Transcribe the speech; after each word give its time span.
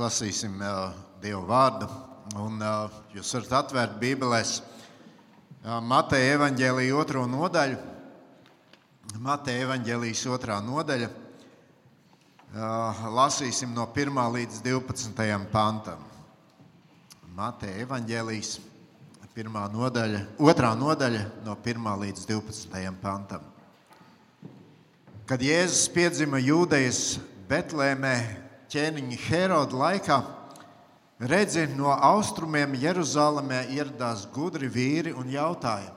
lasīsim 0.00 0.56
uh, 0.60 0.90
Dieva 1.22 1.42
vārdu. 1.46 1.88
Un, 2.40 2.60
uh, 2.62 3.00
jūs 3.14 3.32
varat 3.36 3.56
atvērt 3.64 3.98
Bībelēs 4.00 4.56
uh, 4.60 5.78
Mateja 5.84 6.36
evaņģēlīja 6.38 6.96
otro 6.96 7.26
nodaļu. 7.28 7.78
Mateja 9.20 9.66
evaņģēlijas 9.66 10.24
otrā 10.30 10.60
nodaļa. 10.64 11.10
Uh, 12.50 13.04
lasīsim 13.14 13.74
no 13.76 13.86
1 13.94 14.24
līdz 14.36 14.62
12 14.66 15.46
pantam. 15.52 16.02
Mateja 17.36 17.84
evaņģēlijas 17.84 18.58
pirmā 19.34 19.68
nodaļa, 19.70 20.24
otrā 20.42 20.72
nodaļa 20.76 21.22
no 21.46 21.54
1 21.54 21.90
līdz 22.02 22.26
12 22.28 22.96
pantam. 23.00 23.44
Kad 25.30 25.42
Jēzus 25.46 25.86
piedzima 25.94 26.40
Jūdejas 26.42 27.20
Betlēmē, 27.48 28.14
ķēniņa 28.70 29.18
Heroda 29.26 29.78
laikā, 29.80 30.18
redzi, 31.20 31.66
no 31.76 31.90
austrumiem 31.90 32.76
Jeruzalemē 32.78 33.64
ieradās 33.74 34.26
gudri 34.34 34.70
vīri 34.70 35.14
un 35.16 35.30
jautāja, 35.32 35.90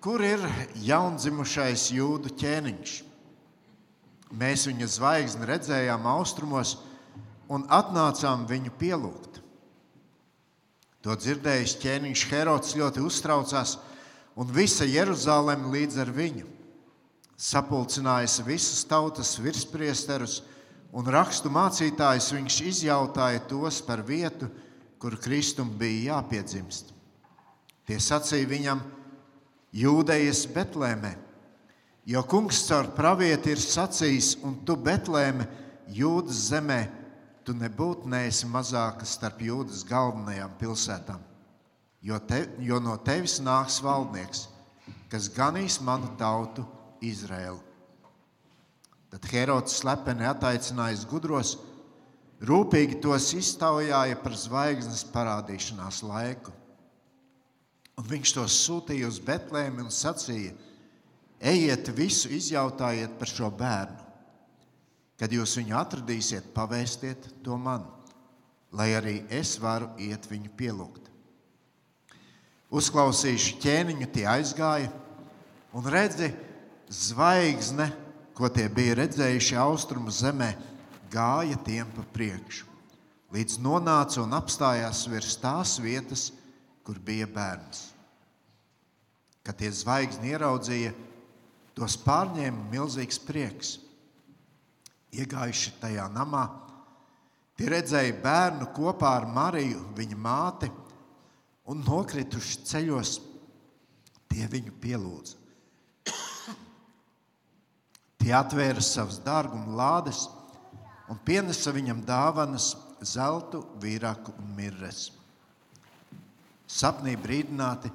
kur 0.00 0.22
ir 0.22 0.42
jaundzimušais 0.86 1.90
jūdu 1.96 2.32
ķēniņš? 2.38 2.94
Mēs 4.36 4.66
viņa 4.66 4.88
zvaigzni 4.90 5.46
redzējām 5.46 6.06
austrumos 6.10 6.76
un 7.50 7.66
atnācām 7.70 8.46
viņu 8.50 8.72
pielūgt. 8.78 9.40
To 11.06 11.14
dzirdējis 11.14 11.76
ķēniņš 11.82 12.26
Herods 12.32 12.74
ļoti 12.78 13.02
uztraucās, 13.06 13.76
un 14.34 14.50
visa 14.50 14.86
Jeruzaleme 14.86 15.70
līdz 15.74 16.02
ar 16.02 16.10
viņu. 16.14 16.46
Sapulcinājis 17.36 18.40
visas 18.46 18.82
tautas 18.88 19.36
virspriesterus 19.38 20.40
un 20.96 21.08
rakstu 21.12 21.50
mācītājus 21.52 22.30
viņš 22.32 22.58
izjautāja 22.70 23.42
tos 23.50 23.82
par 23.84 24.00
vietu, 24.06 24.48
kur 24.96 25.18
Kristum 25.20 25.68
bija 25.76 26.16
jāpiedzimst. 26.16 26.94
Tie 27.86 27.98
sacīja 28.00 28.48
viņam, 28.50 28.80
Jūdejas 29.76 30.46
Betlēmē, 30.54 31.10
jo 32.08 32.22
kungs 32.24 32.62
caur 32.64 32.88
pravieti 32.96 33.52
ir 33.52 33.60
sacījis, 33.60 34.38
un 34.46 34.56
tu 34.64 34.78
Betlēme, 34.80 35.44
Jūdas 35.92 36.46
zemē, 36.48 36.80
tu 37.44 37.54
nebūtu 37.54 38.08
neesi 38.10 38.48
mazāka 38.50 39.06
starp 39.06 39.44
Jūdas 39.44 39.84
galvenajām 39.86 40.56
pilsētām, 40.58 41.20
jo, 42.00 42.18
te, 42.24 42.40
jo 42.58 42.80
no 42.82 42.96
tevis 43.04 43.36
nāks 43.44 43.78
valdnieks, 43.84 44.46
kas 45.12 45.28
ganīs 45.36 45.76
manu 45.84 46.08
tautu 46.18 46.64
Izraēlu. 47.04 47.65
Tad 49.16 49.30
Herods 49.32 49.78
slepeni 49.80 50.26
attaicinājis 50.28 51.06
gudros, 51.08 51.54
rūpīgi 52.44 52.98
tos 53.00 53.30
iztaujāja 53.32 54.18
par 54.20 54.36
zvaigznes 54.36 55.06
parādīšanās 55.08 56.02
laiku. 56.04 56.52
Un 57.96 58.04
viņš 58.10 58.34
tos 58.36 58.58
sūtīja 58.66 59.08
uz 59.08 59.16
Betlēmi 59.24 59.86
un 59.86 59.88
sacīja: 59.88 60.52
Ejiet, 61.40 61.88
visu 61.96 62.28
izjautājiet 62.28 63.16
par 63.16 63.32
šo 63.32 63.48
bērnu. 63.48 64.04
Kad 65.16 65.32
jūs 65.32 65.56
viņu 65.62 65.80
atradīsiet, 65.80 66.52
pavēstiet 66.52 67.30
to 67.40 67.56
man, 67.56 67.88
lai 68.68 68.90
arī 68.98 69.22
es 69.32 69.56
varu 69.56 69.94
iet 69.96 70.28
viņu 70.28 70.52
pielūgt. 70.60 71.08
Uzklausījuši 72.68 73.60
ķēniņu, 73.64 74.12
tie 74.12 74.28
aizgāja 74.28 74.92
un 75.72 75.88
redzi, 75.88 76.34
zvaigzne 76.92 77.94
ko 78.36 78.50
tie 78.52 78.68
bija 78.68 78.98
redzējuši 79.00 79.56
austrumu 79.56 80.12
zemē, 80.12 80.50
gāja 81.12 81.56
tiem 81.64 81.88
pa 81.96 82.04
priekšu, 82.12 82.66
līdz 83.32 83.58
nonāca 83.64 84.20
un 84.20 84.36
apstājās 84.36 85.06
virs 85.08 85.38
tās 85.40 85.78
vietas, 85.80 86.28
kur 86.84 87.00
bija 87.02 87.26
bērns. 87.26 87.88
Kad 89.46 89.56
tie 89.62 89.70
zvaigzni 89.72 90.34
ieraudzīja, 90.34 90.92
tos 91.76 91.96
pārņēma 92.02 92.68
milzīgs 92.72 93.18
prieks. 93.22 93.76
Iegājuši 95.16 95.72
tajā 95.80 96.06
namā, 96.12 96.44
tie 97.56 97.70
redzēja 97.72 98.18
bērnu 98.20 98.68
kopā 98.76 99.14
ar 99.20 99.28
Mariju, 99.32 99.80
viņa 99.96 100.18
māti, 100.20 100.68
un 101.70 101.80
nokrituši 101.86 102.62
ceļos, 102.68 103.16
tie 104.28 104.48
viņu 104.50 104.74
pielūdza. 104.82 105.45
Tie 108.26 108.32
atvēra 108.34 108.82
savas 108.82 109.20
dārguma 109.22 109.70
lādes 109.78 110.24
un 111.06 111.18
pienesa 111.22 111.70
viņam 111.70 112.00
dāvanas, 112.02 112.72
zeltu, 112.98 113.60
vīraku 113.78 114.32
un 114.42 114.48
mirres. 114.56 115.12
Sapnī 116.66 117.12
brīdināti 117.14 117.92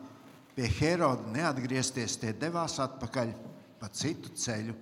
pie 0.56 0.70
Heroda 0.78 1.28
neatgriezties, 1.34 2.16
tie 2.22 2.32
devās 2.32 2.78
atpakaļ 2.80 3.34
pa 3.82 3.90
citu 3.92 4.32
ceļu 4.32 4.78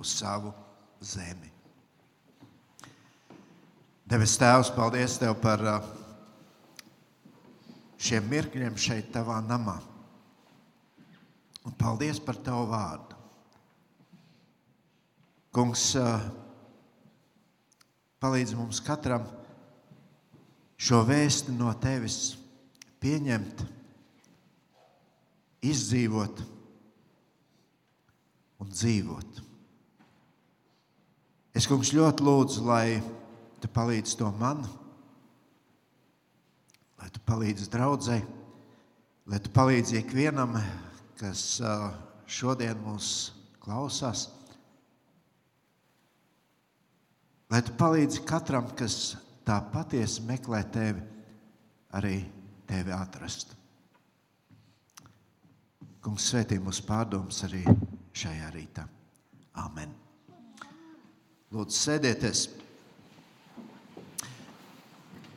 uz 0.00 0.14
savu 0.16 0.54
zemi. 1.04 1.52
Devis 4.08 4.38
Tēvs, 4.40 4.70
paldies 4.72 5.18
Tev 5.20 5.36
par 5.42 5.60
šiem 8.00 8.32
mirkļiem 8.32 8.80
šeit, 8.80 9.12
Tavā 9.12 9.42
namā. 9.44 9.76
Un 11.68 11.76
paldies 11.76 12.16
par 12.16 12.40
Tavu 12.40 12.64
vārdu. 12.72 13.05
Kungs, 15.56 15.94
palīdz 18.20 18.50
mums 18.58 18.82
katram 18.84 19.22
šo 20.76 20.98
vēstu 21.08 21.54
no 21.56 21.70
tevis 21.80 22.34
pieņemt, 23.00 23.62
izdzīvot 25.64 26.44
un 28.60 28.74
dzīvot. 28.74 29.40
Es, 31.56 31.64
kungs, 31.64 31.94
ļoti 31.96 32.28
lūdzu, 32.28 32.68
lai 32.68 33.00
tu 33.64 33.72
palīdzi 33.72 34.20
to 34.20 34.28
man, 34.36 34.60
lai 37.00 37.08
tu 37.16 37.24
palīdzi 37.32 37.72
draudzē, 37.72 38.20
lai 39.32 39.40
tu 39.40 39.56
palīdzi 39.56 40.02
ikvienam, 40.04 40.60
kas 41.16 41.62
šodien 42.28 42.76
mūs 42.84 43.14
klausās. 43.64 44.28
Lai 47.50 47.60
tu 47.62 47.74
palīdzi 47.78 48.24
katram, 48.26 48.66
kas 48.74 49.14
tā 49.46 49.60
patiesi 49.70 50.24
meklē 50.26 50.64
tevi, 50.74 51.02
arī 51.94 52.18
tevi 52.66 52.94
atrast. 52.94 53.54
Kungs 56.02 56.26
svētī 56.30 56.58
mūsu 56.62 56.82
pārdomas 56.86 57.38
arī 57.46 57.62
šajā 58.16 58.50
rītā. 58.54 58.86
Amen. 59.62 59.94
Lūdzu, 61.54 61.78
sēdieties. 61.78 62.48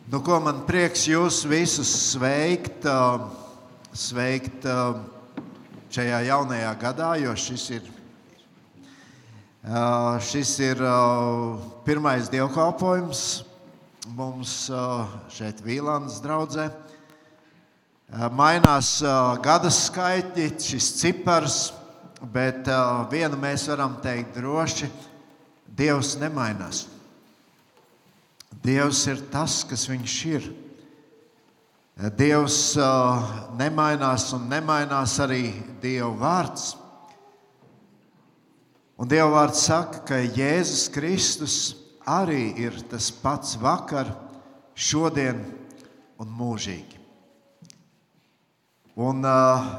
Nu, 0.10 0.24
ko 0.26 0.40
man 0.42 0.64
prieks 0.66 1.06
jūs 1.06 1.44
visus 1.46 1.92
sveikt, 2.10 2.88
sveikt 3.94 4.66
šajā 5.94 6.24
jaunajā 6.32 6.74
gadā, 6.82 7.12
jo 7.22 7.36
šis 7.38 7.70
ir 7.78 7.92
šis 10.24 10.54
ir 10.64 10.80
uh, 10.80 11.60
pirmais 11.84 12.30
dievkalpojums 12.32 13.44
mums 14.16 14.70
uh, 14.72 15.04
šeit, 15.28 15.60
Vīlandes 15.60 16.22
draudzē. 16.24 16.70
Mainās 18.34 19.04
gada 19.44 19.70
skaitļi, 19.70 20.48
šis 20.58 20.88
cipars, 20.98 21.58
bet 22.34 22.66
vienu 23.12 23.38
mēs 23.38 23.68
varam 23.70 24.00
teikt 24.02 24.34
droši- 24.40 24.90
Dievs 25.80 26.16
nemainās. 26.18 26.88
Dievs 28.64 29.04
ir 29.12 29.22
tas, 29.30 29.62
kas 29.64 29.86
Viņš 29.86 30.16
ir. 30.26 30.50
Dievs 32.18 32.74
nemainās 33.60 34.34
un 34.34 34.50
nemainās 34.50 35.20
arī 35.22 35.54
Dieva 35.80 36.10
vārds. 36.10 36.79
Un 39.00 39.08
Dieva 39.08 39.30
vārds 39.32 39.62
saka, 39.64 40.02
ka 40.04 40.18
Jēzus 40.20 40.90
Kristus 40.92 41.54
arī 42.04 42.50
ir 42.60 42.76
tas 42.92 43.06
pats 43.16 43.54
vakar, 43.56 44.10
šodien 44.76 45.40
un 46.20 46.34
mūžīgi. 46.36 46.98
Un, 49.00 49.24
uh, 49.24 49.70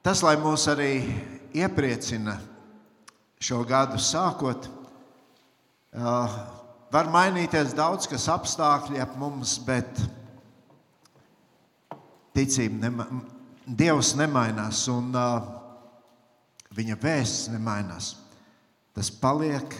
tas, 0.00 0.22
lai 0.24 0.38
mūs 0.40 0.64
arī 0.72 0.90
iepriecina 1.52 2.38
šo 3.36 3.60
gadu 3.68 4.00
sākot, 4.00 4.70
uh, 6.00 6.38
var 6.96 7.12
mainīties 7.12 7.76
daudz 7.76 8.08
kas 8.08 8.24
apstākļi 8.32 9.04
ap 9.04 9.12
mums, 9.20 9.58
bet 9.68 10.00
ticība, 12.32 12.86
nema, 12.88 13.08
Dievs 13.66 14.14
nemainās. 14.16 14.86
Un, 14.88 15.12
uh, 15.12 15.55
Viņa 16.76 16.96
vēsts 17.00 17.50
nemainās. 17.52 18.14
Tas 18.96 19.08
paliek 19.08 19.72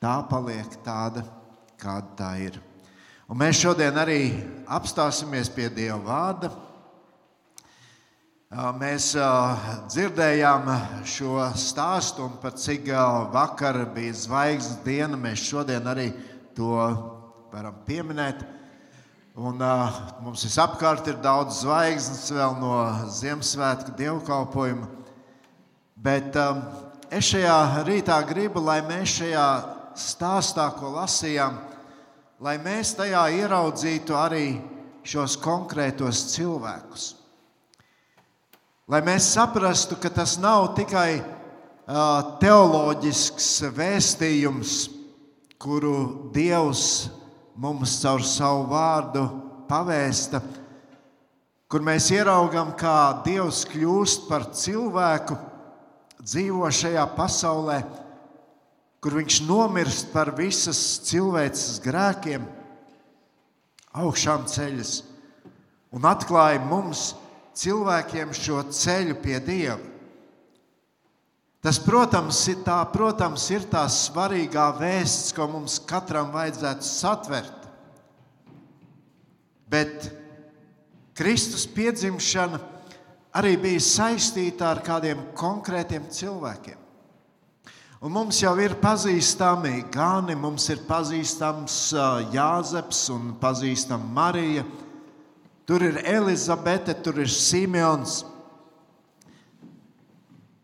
tā 0.00 0.14
paliek 0.28 0.78
tāda, 0.84 1.24
kāda 1.80 2.16
tā 2.18 2.30
ir. 2.44 2.60
Un 3.28 3.40
mēs 3.40 3.62
šodien 3.62 3.96
arī 3.96 4.20
apstāsimies 4.68 5.48
pie 5.52 5.70
Dieva 5.72 6.00
vārda. 6.04 6.50
Mēs 8.78 9.08
dzirdējām 9.90 10.68
šo 11.10 11.48
stāstu 11.58 12.28
par 12.42 12.54
cik 12.60 12.92
vakar 13.32 13.80
bija 13.96 14.14
zvaigznes 14.14 14.82
diena. 14.84 15.18
Mēs 15.18 15.42
šodien 15.48 15.88
arī 15.90 16.10
to 16.54 16.76
varam 17.50 17.80
pieminēt. 17.88 18.44
Un, 19.34 19.58
uh, 19.58 19.96
mums 20.22 20.44
visapkārt 20.46 21.08
ir 21.10 21.16
daudz 21.18 21.64
zvaigznes 21.64 22.28
vēl 22.30 22.52
no 22.60 22.76
Ziemassvētku 23.10 23.96
dievkalpojuma. 23.98 24.86
Bet 25.94 26.34
um, 26.34 26.62
es 27.06 27.28
šajā 27.30 27.84
rītā 27.86 28.18
gribu, 28.26 28.62
lai 28.64 28.80
mēs 28.86 29.20
šajā 29.20 29.48
stāstā, 29.94 30.66
ko 30.74 30.90
lasījām, 30.96 31.60
lai 32.42 32.56
mēs 32.58 32.96
tajā 32.98 33.28
ieraudzītu 33.38 34.16
arī 34.18 34.46
šos 35.06 35.36
konkrētos 35.38 36.24
cilvēkus. 36.32 37.12
Lai 38.90 39.00
mēs 39.06 39.30
saprastu, 39.36 39.96
ka 39.96 40.10
tas 40.12 40.34
nav 40.42 40.74
tikai 40.76 41.22
uh, 41.22 42.34
teoloģisks 42.42 43.48
vēstījums, 43.72 44.74
kuru 45.62 46.28
Dievs 46.34 47.08
mums 47.56 47.94
caur 48.02 48.26
savu 48.26 48.66
vārdu 48.68 49.22
pavēsta, 49.70 50.42
kur 51.70 51.86
mēs 51.86 52.10
ieraugām, 52.12 52.74
kā 52.76 53.22
Dievs 53.24 53.62
kļūst 53.70 54.28
par 54.28 54.50
cilvēku, 54.52 55.38
dzīvo 56.24 56.68
šajā 56.72 57.04
pasaulē, 57.16 57.82
kur 59.04 59.18
viņš 59.20 59.40
nomirst 59.44 60.12
par 60.14 60.32
visas 60.36 60.80
cilvēces 61.04 61.80
grēkiem, 61.84 62.44
augšām 63.94 64.46
ceļas 64.50 64.94
un 65.94 66.06
atklāja 66.08 66.62
mums, 66.64 67.12
cilvēkiem, 67.54 68.32
šo 68.34 68.64
ceļu 68.74 69.18
pie 69.22 69.38
Dieva. 69.44 69.78
Tas, 71.64 71.78
protams, 71.80 72.42
ir, 72.50 72.58
tā, 72.66 72.76
protams, 72.92 73.46
ir 73.54 73.62
tā 73.72 73.86
svarīgā 73.88 74.66
vēsts, 74.76 75.32
ko 75.32 75.46
mums 75.48 75.78
katram 75.88 76.28
vajadzētu 76.34 76.84
satvert. 76.84 77.68
Bet 79.72 80.10
Kristus 81.16 81.64
piedzimšana 81.64 82.60
arī 83.34 83.56
bija 83.58 83.82
saistīta 83.82 84.70
ar 84.70 84.80
kādiem 84.86 85.20
konkrētiem 85.36 86.06
cilvēkiem. 86.12 86.80
Un 88.04 88.12
mums 88.12 88.36
jau 88.42 88.52
ir 88.60 88.76
pazīstami 88.82 89.86
Gani, 89.92 90.34
mums 90.36 90.66
ir 90.68 90.82
pazīstams 90.84 91.94
Jāzeps 92.34 93.06
un 93.14 93.32
pazīstama 93.40 94.04
Marija. 94.18 94.64
Tur 95.64 95.86
ir 95.86 96.02
Elizabete, 96.04 96.92
tur 97.00 97.22
ir 97.22 97.30
Simons. 97.32 98.20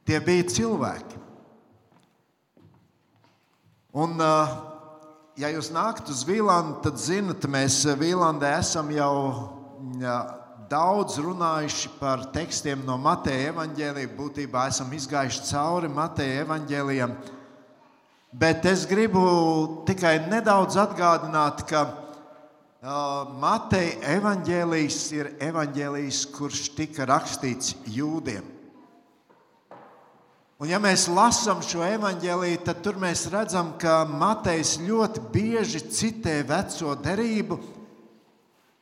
Tie 0.05 0.21
bija 0.21 0.45
cilvēki. 0.53 1.17
Un, 3.97 4.21
ja 5.41 5.49
jūs 5.51 5.73
nākat 5.73 6.13
uz 6.13 6.21
Vīlandu, 6.29 6.77
tad 6.85 7.01
zinat, 7.01 7.49
mēs 7.49 7.81
Vīlandē 7.99 8.53
esam 8.61 8.93
jau 8.93 9.15
daudz 10.71 11.19
runājuši 11.19 11.91
par 11.99 12.29
tekstiem 12.35 12.85
no 12.87 12.95
Mateja 13.01 13.51
evaņģēlija. 13.51 14.13
Būtībā 14.15 14.69
esam 14.71 14.93
izgājuši 14.95 15.43
cauri 15.49 15.91
Mateja 15.91 16.45
evaņģēlijam. 16.45 17.17
Bet 18.31 18.67
es 18.71 18.85
gribu 18.87 19.25
tikai 19.89 20.21
nedaudz 20.31 20.79
atgādināt, 20.79 21.65
ka 21.67 21.83
uh, 21.91 23.33
Mateja 23.43 24.15
evaņģēlijs 24.15 25.01
ir 25.19 25.33
evaņģēlijs, 25.51 26.23
kurš 26.37 26.69
tika 26.79 27.09
rakstīts 27.11 27.75
jūdiem. 27.91 28.47
Un, 30.61 30.69
ja 30.69 30.79
mēs 30.79 31.09
lasām 31.11 31.65
šo 31.65 31.83
evanģēlīju, 31.89 32.63
tad 32.69 32.83
tur 32.85 33.01
mēs 33.01 33.25
redzam, 33.33 33.73
ka 33.81 34.05
Matejs 34.07 34.77
ļoti 34.85 35.23
bieži 35.33 35.81
citē 35.89 36.43
veco 36.47 36.95
derību, 37.01 37.59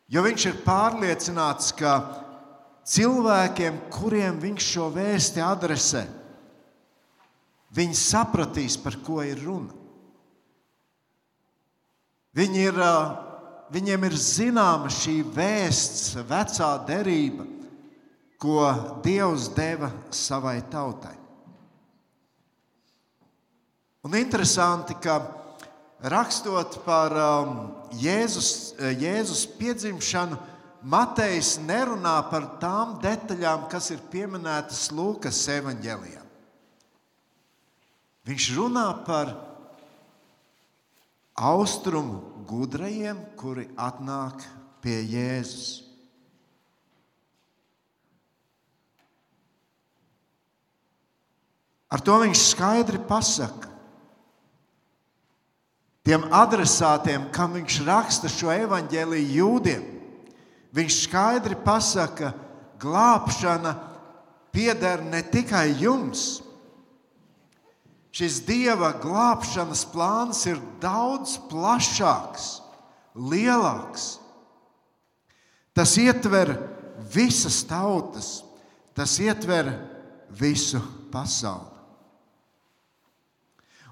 jo 0.09 0.25
viņš 0.25 0.47
ir 0.51 0.63
pārliecināts, 0.65 1.73
ka 1.77 1.99
cilvēkiem, 2.89 3.83
kuriem 3.93 4.39
viņš 4.41 4.71
šo 4.73 4.89
vēsti 4.95 5.45
adresē, 5.45 6.07
viņi 7.77 7.99
sapratīs, 8.01 8.79
par 8.81 8.97
ko 9.05 9.21
ir 9.25 9.41
runa. 9.45 9.75
Viņi 12.39 12.65
ir, 12.71 12.77
viņiem 13.75 14.05
ir 14.09 14.17
zināma 14.23 14.91
šī 14.93 15.21
vēsts, 15.35 16.17
vecā 16.29 16.71
derība, 16.89 17.47
ko 18.39 18.69
Dievs 19.03 19.49
deva 19.57 19.91
savai 20.15 20.61
tautai. 20.71 21.17
Un 24.07 24.15
interesanti, 24.15 24.95
ka 25.03 25.19
rakstot 26.07 26.79
par 26.85 27.13
um, 27.19 27.57
Jēzus, 27.97 28.75
Jēzus 28.79 29.47
piedzimšanu, 29.59 30.39
Matejs 30.79 31.57
nerunā 31.59 32.21
par 32.31 32.45
tām 32.63 32.99
detaļām, 33.03 33.67
kas 33.71 33.91
ir 33.91 34.03
pieminētas 34.13 34.93
Lūkas 34.95 35.41
evanģēlijā. 35.57 36.23
Viņš 38.29 38.47
runā 38.55 38.87
par 39.09 39.33
austrumu 41.35 42.45
gudrajiem, 42.47 43.19
kuri 43.41 43.67
atnāk 43.75 44.45
pie 44.85 45.01
Jēzus. 45.03 45.89
Ar 51.89 52.03
to 52.05 52.19
viņš 52.21 52.43
skaidri 52.51 53.01
pasaka, 53.09 53.71
tiem 56.09 56.25
adresātiem, 56.33 57.27
kam 57.37 57.53
viņš 57.59 57.83
raksta 57.85 58.31
šo 58.33 58.49
evaņģēlīju 58.55 59.33
jūdiem, 59.37 59.83
viņš 60.73 61.01
skaidri 61.05 61.59
pasaka, 61.61 62.33
glābšana 62.81 63.75
pieder 64.55 65.03
ne 65.05 65.21
tikai 65.21 65.67
jums. 65.83 66.39
Šis 68.09 68.41
dieva 68.47 68.95
glābšanas 68.97 69.85
plāns 69.93 70.41
ir 70.49 70.57
daudz 70.81 71.37
plašāks, 71.51 72.47
lielāks. 73.13 74.15
Tas 75.77 75.93
ietver 76.01 76.55
visas 77.13 77.61
tautas, 77.69 78.39
tas 78.97 79.21
ietver 79.21 79.75
visu 80.33 80.81
pasauli. 81.13 81.68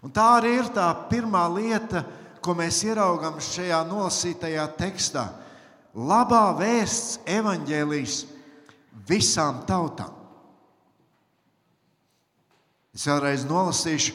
Un 0.07 0.13
tā 0.15 0.37
arī 0.39 0.53
ir 0.61 0.69
tā 0.71 0.87
pirmā 1.11 1.49
lieta, 1.51 2.05
ko 2.39 2.55
mēs 2.55 2.85
ieraugām 2.87 3.41
šajā 3.43 3.81
nolasītajā 3.89 4.67
tekstā. 4.79 5.25
Labā 5.99 6.45
vēsts, 6.61 7.17
evaņģēlijas 7.27 8.21
visām 9.09 9.65
tautām. 9.67 10.13
Es 12.95 13.09
vēlreiz 13.11 13.43
nolasīšu 13.49 14.15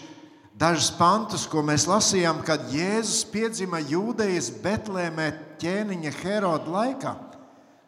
dažus 0.56 0.94
pantus, 0.96 1.44
ko 1.50 1.60
mēs 1.66 1.90
lasījām, 1.92 2.40
kad 2.48 2.72
Jēzus 2.72 3.26
piedzima 3.34 3.82
Jūdejas 3.84 4.48
Betlēmē 4.64 5.28
ķēniņa 5.60 6.16
Heroda 6.22 6.72
laikā. 6.78 7.14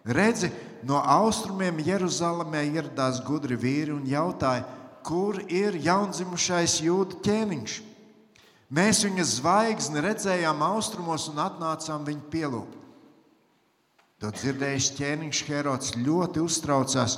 Redzi, 0.03 0.51
no 0.83 0.99
austrumiem 0.99 1.79
Jeruzalemē 1.87 2.65
ieradās 2.67 3.23
gudri 3.23 3.55
vīri 3.55 3.95
un 3.95 4.03
jautāja, 4.11 4.67
kur 5.07 5.39
ir 5.47 5.79
jaundzimušais 5.79 6.81
jūdu 6.83 7.23
ķēniņš. 7.23 7.79
Mēs 8.71 9.03
viņa 9.03 9.25
zvaigzni 9.27 10.01
redzējām 10.01 10.63
austrumos 10.65 11.27
un 11.31 11.41
atnācām 11.43 12.05
viņu 12.07 12.25
pielūgt. 12.31 12.79
To 14.23 14.31
dzirdējis 14.31 14.93
ķēniņš 14.95 15.39
Herods 15.49 15.95
ļoti 15.99 16.39
uztraucās, 16.39 17.17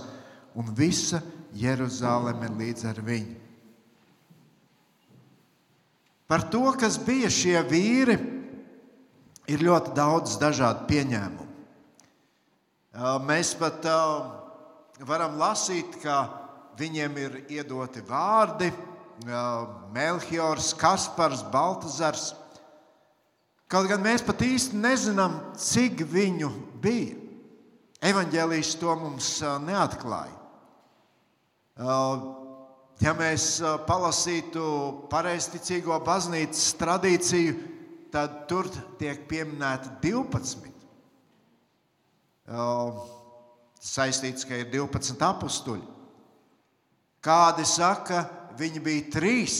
un 0.57 0.71
visa 0.73 1.21
Jeruzaleme 1.53 2.49
līdz 2.57 2.87
ar 2.89 3.01
viņu. 3.05 3.35
Par 6.25 6.47
to, 6.49 6.63
kas 6.73 6.97
bija 6.97 7.29
šie 7.29 7.59
vīri, 7.69 8.15
ir 9.45 9.61
ļoti 9.61 9.93
daudz 9.93 10.39
dažādu 10.41 10.87
pieņēmumu. 10.89 11.51
Mēs 13.27 13.53
pat 13.59 13.85
varam 15.05 15.37
lasīt, 15.37 15.99
ka 16.01 16.23
viņiem 16.79 17.17
ir 17.21 17.37
iedoti 17.59 18.01
vārdi, 18.07 18.71
Melchiors, 19.93 20.74
Kaspars, 20.74 21.43
Baltazars. 21.51 22.34
Kaut 23.72 23.88
gan 23.89 24.03
mēs 24.03 24.22
pat 24.25 24.43
īsti 24.45 24.77
nezinām, 24.77 25.39
cik 25.57 26.03
viņu 26.12 26.51
bija. 26.84 27.15
Evangelijas 28.05 28.75
to 28.77 28.93
mums 29.00 29.39
neatklāja. 29.65 30.36
ja 33.01 33.13
mēs 33.17 33.48
palasītu 33.88 34.67
pareizticīgo 35.10 35.98
baznīcas 36.05 36.75
tradīciju, 36.79 37.55
tad 38.13 38.45
tur 38.48 38.69
tiek 39.00 39.25
pieminēta 39.27 39.98
12. 40.03 40.72
Saistīts, 43.86 44.45
ka 44.45 44.62
ir 44.62 44.69
12 44.72 45.25
apstuļi. 45.25 45.84
Kādi 47.25 47.65
saka, 47.65 48.22
viņi 48.59 48.81
bija 48.83 49.09
trīs. 49.13 49.59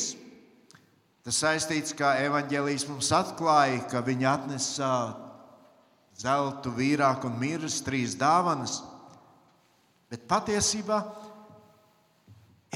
Tas 1.26 1.40
saistīts, 1.42 1.96
ka 1.98 2.14
evanģēlijas 2.22 2.86
mums 2.90 3.10
atklāja, 3.16 3.82
ka 3.90 4.04
viņi 4.06 4.28
atnesa 4.30 4.90
zeltu, 6.22 6.72
vīrāku 6.76 7.32
un 7.32 7.40
mirus, 7.42 7.80
trīs 7.86 8.14
dāvanas. 8.20 8.80
Bet 10.12 10.28
patiesībā 10.30 11.00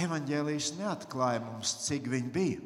evanģēlijas 0.02 0.74
neatklāja 0.80 1.44
mums, 1.46 1.76
cik 1.86 2.10
viņi 2.10 2.34
bija. 2.34 2.66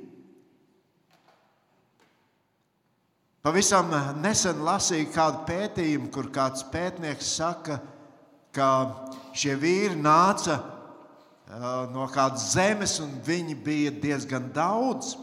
Pavisam 3.43 3.89
nesen 4.24 4.62
lasīju 4.63 5.10
kādu 5.12 5.41
pētījumu, 5.50 6.07
kur 6.15 6.29
kāds 6.31 6.63
pētnieks 6.72 7.33
saka, 7.41 7.81
ka 8.55 8.69
šie 9.36 9.57
vīri 9.60 9.98
nāca 10.00 10.62
no 11.93 12.07
kādas 12.10 12.51
zemes, 12.53 12.98
un 13.03 13.12
viņi 13.25 13.55
bija 13.65 13.91
diezgan 13.91 14.50
daudz. 14.55 15.13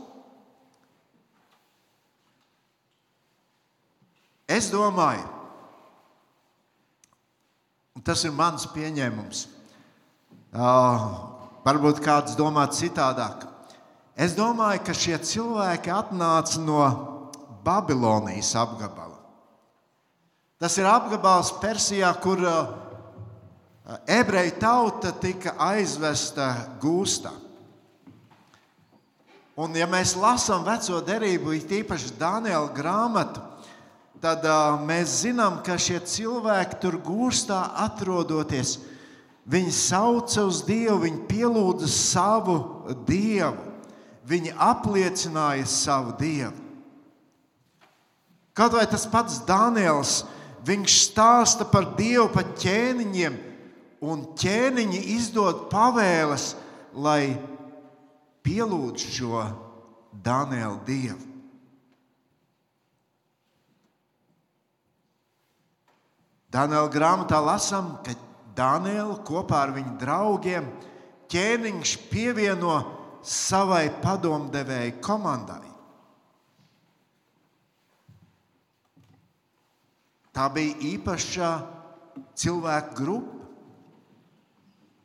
Es 4.50 4.70
domāju, 4.72 5.26
tas 8.02 8.24
ir 8.26 8.34
mans 8.34 8.66
pieņēmums. 8.74 9.44
Uh, 10.50 11.04
varbūt 11.62 12.00
kāds 12.02 12.34
domā 12.38 12.64
citādāk. 12.74 13.46
Es 14.18 14.34
domāju, 14.34 14.82
ka 14.86 14.94
šie 14.96 15.20
cilvēki 15.22 15.92
atnāca 15.94 16.58
no 16.64 16.80
Babilonijas 17.62 18.50
apgabala. 18.58 19.20
Tas 20.60 20.74
ir 20.76 20.88
apgabals 20.90 21.52
Persijā, 21.62 22.10
kur 22.20 22.42
uh, 22.42 22.89
ebreju 24.06 24.52
tauta 24.60 25.10
tika 25.12 25.56
aizvesta 25.58 26.52
gūstā. 26.82 27.32
Un, 29.58 29.74
ja 29.76 29.88
mēs 29.90 30.14
lasām 30.16 30.62
veco 30.64 31.00
derību, 31.04 31.56
īpaši 31.58 32.14
Dāniela 32.16 32.70
grāmatu, 32.72 33.42
tad 34.22 34.46
uh, 34.46 34.78
mēs 34.86 35.20
zinām, 35.24 35.58
ka 35.66 35.76
šie 35.80 35.98
cilvēki 36.06 36.78
tur 36.80 36.96
gūstā 37.02 37.58
atrodoties. 37.82 38.78
Viņi 39.50 39.74
sauca 39.74 40.46
uz 40.46 40.62
Dievu, 40.64 41.00
viņi 41.02 41.22
pielūdza 41.28 41.90
savu 41.90 42.56
Dievu, 43.08 43.68
viņi 44.30 44.54
apliecināja 44.54 45.66
savu 45.66 46.14
Dievu. 46.20 46.54
Kaut 48.54 48.76
vai 48.76 48.86
tas 48.86 49.06
pats 49.08 49.40
Daniels, 49.48 50.20
viņš 50.68 50.96
stāsta 51.08 51.66
par 51.66 51.94
Dievu, 51.98 52.28
par 52.32 52.48
ķēniņiem, 52.60 53.38
un 54.00 54.24
ķēniņi 54.38 55.00
izdod 55.16 55.66
pavēles, 55.72 56.54
lai 56.96 57.36
pielūdz 58.44 59.08
šo 59.16 59.42
Danielu 60.24 60.80
Dievu. 60.86 61.26
Daniela 66.50 66.90
grāmatā 66.90 67.38
lasām, 67.38 68.00
ka 68.02 68.16
Danielu 68.58 69.20
kopā 69.26 69.66
ar 69.68 69.74
viņu 69.76 69.92
draugiem 70.00 70.66
ķēniņš 71.30 71.92
pievieno 72.10 72.80
savai 73.22 73.86
padomdevēja 74.02 74.96
komandai. 75.04 75.68
Tā 80.34 80.46
bija 80.54 80.74
īpaša 80.90 81.50
cilvēku 82.38 82.96
grupa, 82.98 83.39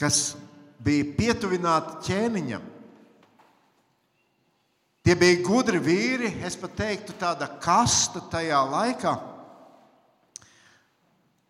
kas 0.02 0.36
bija 0.84 1.06
pietuvināta 1.18 2.00
ķēniņam. 2.06 2.72
Tie 5.06 5.14
bija 5.14 5.42
gudri 5.46 5.78
vīri, 5.78 6.32
es 6.46 6.58
pat 6.58 6.74
teiktu, 6.80 7.14
tāda 7.20 7.48
kasta 7.62 8.24
tajā 8.32 8.64
laikā. 8.72 9.14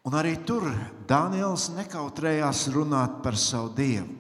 Un 0.06 0.18
arī 0.20 0.36
tur 0.46 0.68
Daniels 1.08 1.70
nekautrējās 1.74 2.68
runāt 2.76 3.22
par 3.24 3.40
savu 3.40 3.72
dievu. 3.78 4.12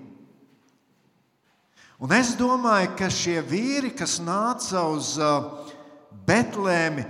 Un 2.00 2.12
es 2.16 2.34
domāju, 2.36 2.92
ka 3.00 3.08
šie 3.12 3.38
vīri, 3.46 3.94
kas 3.96 4.18
nāca 4.24 4.82
uz 4.92 5.14
uh, 5.22 5.68
Betlēmi, 6.28 7.06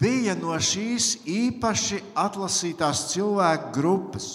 bija 0.00 0.34
no 0.38 0.56
šīs 0.58 1.20
īpaši 1.28 2.00
atlasītās 2.18 3.04
cilvēku 3.12 3.70
grupas. 3.76 4.30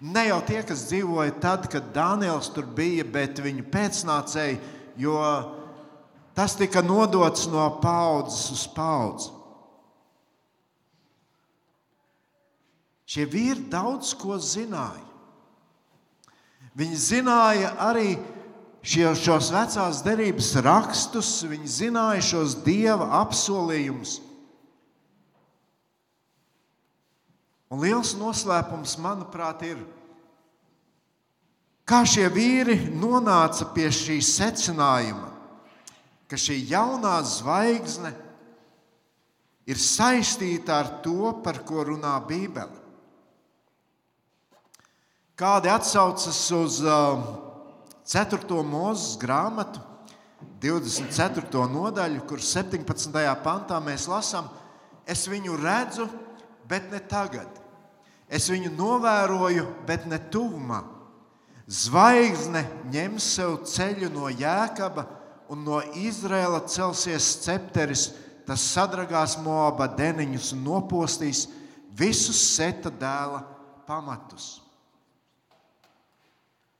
Ne 0.00 0.28
jau 0.28 0.38
tie, 0.46 0.60
kas 0.62 0.84
dzīvoja 0.86 1.34
tad, 1.42 1.66
kad 1.72 1.90
Dānijas 1.94 2.52
tur 2.54 2.68
bija, 2.70 3.02
bet 3.02 3.40
viņu 3.42 3.64
pēcnācēji, 3.72 4.60
jo 5.02 5.18
tas 6.38 6.54
tika 6.54 6.84
nodots 6.86 7.48
no 7.50 7.64
paudzes 7.82 8.44
uz 8.54 8.62
paudzi. 8.76 9.32
Šie 13.08 13.24
vīri 13.26 13.66
daudz 13.72 14.12
ko 14.20 14.36
zināja. 14.38 15.06
Viņi 16.78 16.98
zināja 17.02 17.72
arī 17.82 18.12
šie, 18.86 19.08
šos 19.18 19.48
vecās 19.50 20.02
derības 20.06 20.52
rakstus, 20.62 21.30
viņi 21.48 21.72
zināja 21.72 22.22
šos 22.22 22.58
dieva 22.62 23.08
apsolījumus. 23.24 24.20
Un 27.68 27.82
liels 27.84 28.14
noslēpums, 28.16 28.94
manuprāt, 29.04 29.62
ir, 29.68 29.80
kā 31.88 32.00
šie 32.08 32.24
vīri 32.32 32.78
nonāca 32.96 33.68
pie 33.74 33.90
šī 33.92 34.22
secinājuma, 34.24 35.28
ka 36.28 36.36
šī 36.40 36.56
jaunā 36.70 37.18
zvaigzne 37.28 38.14
ir 39.68 39.80
saistīta 39.80 40.78
ar 40.80 40.90
to, 41.04 41.34
par 41.44 41.60
ko 41.68 41.84
runā 41.90 42.14
Bībele. 42.24 42.86
Kādi 45.38 45.70
atsaucas 45.70 46.40
uz 46.56 46.80
uh, 46.82 47.20
4. 48.08 48.48
mūzes 48.64 49.18
grāmatu, 49.20 49.84
24. 50.62 51.44
nodaļu, 51.70 52.24
kur 52.26 52.40
17. 52.42 53.12
pantā 53.44 53.78
mēs 53.84 54.08
lasām, 54.10 54.48
es 55.06 55.28
viņu 55.30 55.60
redzu, 55.60 56.08
bet 56.68 56.90
ne 56.92 57.00
tagad. 57.00 57.48
Es 58.28 58.50
viņu 58.52 58.74
novēroju, 58.76 59.64
bet 59.88 60.06
ne 60.06 60.18
tuvumā. 60.32 60.82
Zvaigzne 61.68 62.64
ņems 62.92 63.24
sev 63.36 63.58
ceļu 63.68 64.08
no 64.12 64.28
jēkaba, 64.32 65.04
un 65.48 65.64
no 65.64 65.80
Izraela 65.96 66.60
celsies 66.68 67.24
scepteris. 67.38 68.10
Tas 68.48 68.64
sadragās 68.64 69.36
moaba 69.44 69.84
deniņus 69.92 70.54
un 70.56 70.62
nopostīs 70.64 71.46
visus 71.92 72.38
seta 72.54 72.88
dēla 72.88 73.42
pamatus. 73.88 74.62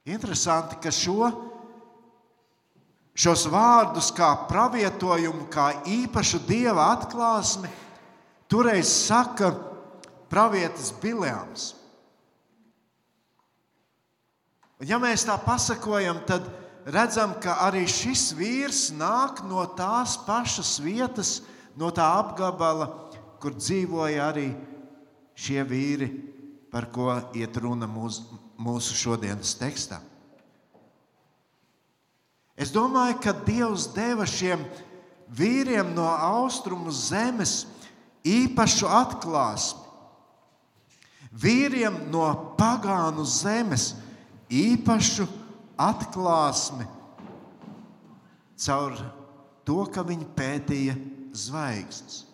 Interesanti, 0.08 0.78
ka 0.80 0.88
šo, 0.88 1.28
šos 3.12 3.44
vārdus 3.52 4.08
kā 4.16 4.30
pravietojumu, 4.48 5.44
kā 5.52 5.66
īpašu 5.84 6.40
dieva 6.48 6.88
atklāsmi, 6.94 7.68
toreiz 8.48 8.88
saka 8.88 9.52
pravietis 10.30 10.92
Biljāms. 11.02 11.72
Ja 14.86 15.00
mēs 15.02 15.24
tā 15.26 15.34
pasakojam, 15.42 16.20
tad 16.28 16.44
redzam, 16.86 17.34
ka 17.42 17.56
arī 17.66 17.82
šis 17.90 18.30
vīrs 18.38 18.82
nāk 18.94 19.42
no 19.48 19.64
tās 19.78 20.14
pašas 20.22 20.76
vietas, 20.84 21.40
no 21.74 21.90
tā 21.94 22.06
apgabala, 22.20 22.86
kur 23.42 23.56
dzīvoja 23.58 24.28
arī 24.30 24.52
šie 25.38 25.64
vīri, 25.66 26.08
par 26.70 26.88
ko 26.94 27.10
iet 27.38 27.56
runa 27.58 27.88
mūsu, 27.90 28.38
mūsu 28.60 28.94
šodienas 28.98 29.56
tekstā. 29.58 29.98
Es 32.58 32.70
domāju, 32.74 33.18
ka 33.22 33.34
Dievs 33.46 33.86
deva 33.94 34.26
šiem 34.26 34.62
vīriem 35.30 35.92
no 35.94 36.06
austrumu 36.06 36.90
zemes 36.94 37.64
īpašu 38.26 38.90
atklāsmi 38.90 39.87
vīriem 41.32 42.06
no 42.12 42.26
pagānu 42.58 43.24
zemes 43.28 43.92
īpašu 44.48 45.26
atklāsmi 45.78 46.86
caur 48.58 48.96
to, 49.68 49.82
ka 49.92 50.02
viņi 50.02 50.26
pētīja 50.34 50.96
zvaigznes. 51.36 52.24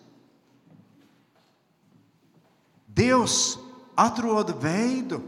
Dievs 2.95 3.57
atrod 3.99 4.53
veidu, 4.63 5.19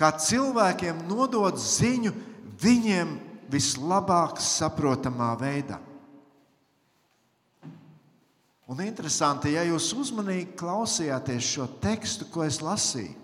kā 0.00 0.14
cilvēkiem 0.16 1.04
nodot 1.08 1.60
ziņu 1.60 2.14
viņiem 2.60 3.12
vislabāk 3.52 4.40
saprotamā 4.40 5.34
veidā. 5.40 5.76
Un 8.70 8.78
interesanti, 8.84 9.56
ja 9.56 9.64
jūs 9.66 9.88
uzmanīgi 9.98 10.52
klausījāties 10.58 11.48
šo 11.56 11.64
tekstu, 11.82 12.28
ko 12.30 12.44
es 12.46 12.60
lasīju, 12.62 13.16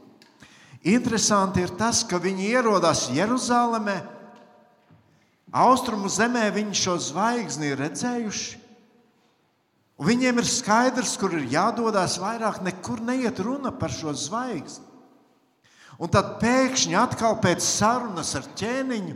interesanti 0.91 1.63
ir 1.63 1.71
tas, 1.79 2.01
ka 2.03 2.19
viņi 2.19 2.49
ierodas 2.51 3.05
Jeruzalemē, 3.15 3.95
austrumu 5.55 6.11
zemē, 6.11 6.49
viņi 6.51 6.81
šo 6.81 6.97
zvaigzni 7.13 7.71
ir 7.71 7.79
redzējuši. 7.85 8.59
Un 9.97 10.11
viņiem 10.11 10.43
ir 10.43 10.51
skaidrs, 10.51 11.15
kur 11.17 11.39
ir 11.39 11.47
jādodas 11.55 12.19
vairāk, 12.21 12.59
nekur 12.67 13.01
neiet 13.07 13.39
runa 13.39 13.71
par 13.71 13.95
šo 13.95 14.13
zvaigzni. 14.19 14.83
Un 16.03 16.11
tad 16.13 16.41
pēkšņi 16.43 16.99
atkal 16.99 17.39
pēc 17.41 17.63
sarunas 17.65 18.35
ar 18.37 18.51
ķēniņu 18.59 19.15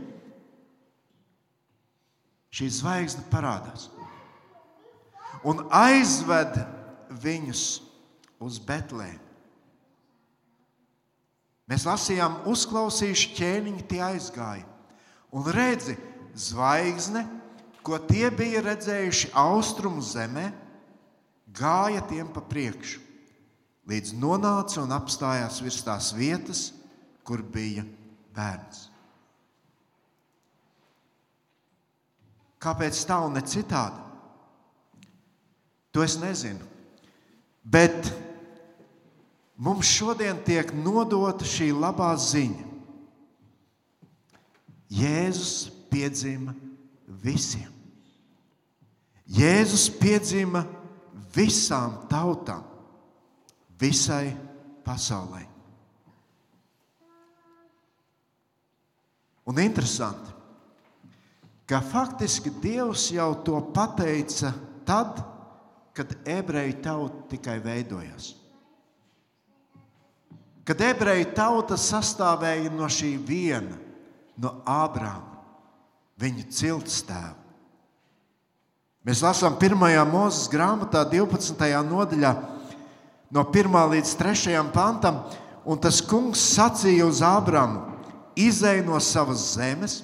šī 2.55 2.71
zvaigzne 2.79 3.27
parādās 3.29 3.91
un 5.47 5.65
aizved 5.73 6.57
viņus 7.21 7.65
uz 8.41 8.59
Betlēmu. 8.65 9.29
Mēs 11.71 11.85
lasījām, 11.87 12.41
uzklausījuši 12.51 13.29
ķēniņu, 13.37 13.85
tie 13.87 14.01
aizgāja. 14.03 14.65
Un 15.31 15.45
redzi, 15.55 15.95
zvaigzne, 16.35 17.23
ko 17.85 17.95
tie 18.09 18.27
bija 18.33 18.59
redzējuši 18.65 19.31
austrumu 19.39 20.03
zemē, 20.03 20.49
gāja 21.55 22.03
tiem 22.09 22.27
pa 22.33 22.43
priekšu, 22.43 22.99
līdz 23.87 24.13
nonāca 24.19 24.81
un 24.83 24.91
apstājās 24.95 25.61
virs 25.63 25.79
tās 25.87 26.11
vietas, 26.15 26.65
kur 27.23 27.39
bija 27.39 27.85
bērns. 28.35 28.89
Kāpēc 32.61 32.99
tā 33.07 33.23
un 33.25 33.39
ne 33.39 33.41
citādi? 33.47 34.10
To 35.91 36.03
es 36.03 36.15
nezinu. 36.19 36.63
Bet 37.63 38.07
mums 39.59 39.91
šodien 39.91 40.39
tiek 40.45 40.71
nodota 40.73 41.45
šī 41.45 41.71
labā 41.75 42.13
ziņa. 42.17 42.67
Jēzus 44.91 45.69
piedzima 45.91 46.55
visiem. 47.23 47.69
Jēzus 49.31 49.87
piedzima 49.95 50.65
visām 51.31 51.93
tautām, 52.11 52.65
visai 53.79 54.33
pasaulē. 54.83 55.45
Un 59.47 59.59
interesanti, 59.63 60.35
ka 61.67 61.79
faktiski 61.79 62.51
Dievs 62.61 63.07
jau 63.15 63.31
to 63.45 63.61
pateica 63.73 64.51
tad, 64.85 65.15
kad 65.15 65.30
ebreju 66.25 66.77
tauta 66.83 67.25
tikai 67.31 67.57
veidojās. 67.63 68.35
Kad 70.65 70.81
ebreju 70.85 71.31
tauta 71.35 71.75
sastāvēja 71.79 72.71
no 72.71 72.87
šī 72.87 73.15
viena, 73.17 73.75
no 74.37 74.53
Ābrāma, 74.63 75.41
viņa 76.21 76.47
cilts 76.53 77.01
tēva. 77.07 77.37
Mēs 79.01 79.23
lasām 79.25 79.55
1. 79.57 79.73
mūzes 80.05 80.45
grāmatā, 80.53 81.01
12. 81.09 81.57
nodaļā, 81.89 82.35
no 83.33 83.43
1. 83.49 83.77
līdz 83.95 84.11
3. 84.19 84.59
pantam, 84.73 85.23
un 85.65 85.81
tas 85.81 86.03
kungs 86.05 86.43
sacīja 86.53 87.07
uz 87.09 87.23
Ābrāmu: 87.25 87.81
izēj 88.37 88.83
no 88.85 88.99
savas 89.01 89.55
zemes, 89.55 90.03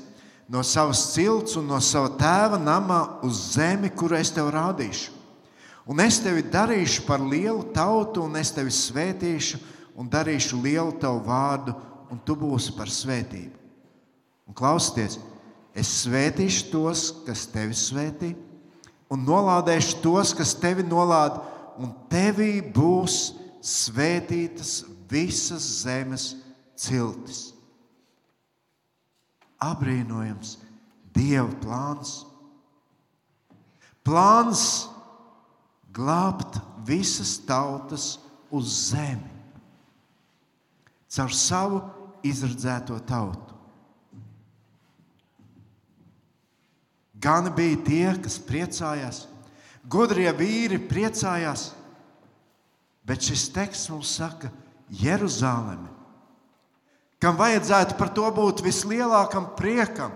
no 0.50 0.64
savas 0.66 1.12
cilts 1.14 1.56
un 1.60 1.70
no 1.70 1.78
sava 1.84 2.10
tēva 2.18 2.58
namā 2.58 3.22
uz 3.28 3.54
zemi, 3.54 3.94
kuru 3.94 4.18
es 4.18 4.34
tev 4.34 4.50
rādīšu. 4.56 5.17
Un 5.88 6.02
es 6.04 6.20
tevi 6.20 6.44
darīšu 6.44 7.06
par 7.08 7.22
lielu 7.24 7.64
tautu, 7.76 8.26
un 8.28 8.36
es 8.36 8.52
tevi 8.52 8.74
svētīšu, 8.74 9.60
un 9.98 10.10
darīšu 10.12 10.60
lielu 10.60 10.92
tavu 11.00 11.22
vārdu, 11.26 11.76
un 12.12 12.20
tu 12.20 12.36
būsi 12.36 12.76
par 12.76 12.92
svētību. 12.92 13.56
Un 14.48 14.56
klausieties, 14.56 15.18
es 15.76 15.94
svētīšu 16.04 16.68
tos, 16.74 17.08
kas 17.26 17.46
tevi 17.52 17.76
svētī, 17.76 18.34
un 19.12 19.24
nolādēšu 19.28 20.02
tos, 20.04 20.34
kas 20.36 20.54
tevi 20.60 20.84
nolāda, 20.84 21.40
un 21.80 21.94
tevī 22.12 22.60
būs 22.62 23.38
svētītas 23.64 24.82
visas 25.10 25.64
zemes 25.84 26.34
ciltis. 26.76 27.52
Abrīnojams 29.64 30.58
Dieva 31.18 31.50
plāns. 31.64 32.20
Plāns 34.06 34.62
glābt 35.98 36.60
visas 36.86 37.38
tautas 37.42 38.18
uz 38.54 38.70
zemi. 38.92 39.34
Caur 41.10 41.34
savu 41.34 41.82
izredzēto 42.28 43.00
tautu. 43.08 43.56
Gan 47.18 47.50
bija 47.58 47.80
tie, 47.82 48.08
kas 48.22 48.38
priecājās, 48.46 49.24
gudrie 49.90 50.30
vīri 50.38 50.78
priecājās, 50.78 51.72
bet 53.08 53.26
šis 53.26 53.48
teksts 53.56 53.90
mums 53.90 54.12
saka, 54.20 54.52
Jeruzaleme, 54.88 55.90
kam 57.20 57.40
vajadzētu 57.40 57.98
par 57.98 58.12
to 58.14 58.28
būt 58.36 58.62
vislielākam 58.64 59.50
priekam, 59.58 60.14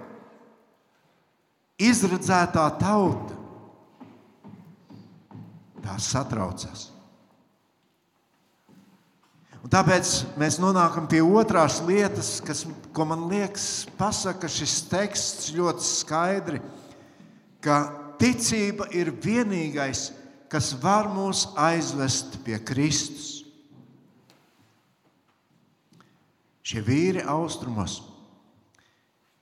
izredzētā 1.81 2.67
tauta, 2.77 3.30
tā 5.83 5.97
satraucas. 6.01 6.89
Un 9.61 9.69
tāpēc 9.69 10.11
mēs 10.41 10.57
nonākam 10.57 11.05
pie 11.09 11.19
otrās 11.21 11.79
lietas, 11.85 12.39
kas, 12.45 12.63
ko 12.95 13.05
man 13.05 13.27
liekas, 13.29 13.85
pasaka 13.97 14.49
šis 14.49 14.79
teksts 14.89 15.51
ļoti 15.53 15.85
skaidri 15.85 16.61
ka 17.61 17.77
ticība 18.19 18.89
ir 18.93 19.13
vienīgais, 19.21 20.09
kas 20.51 20.73
var 20.81 21.09
mūs 21.13 21.45
aizvest 21.55 22.41
pie 22.45 22.57
Kristus. 22.65 23.37
Šie 26.65 26.81
vīri 26.85 27.23
austrumos, 27.27 27.99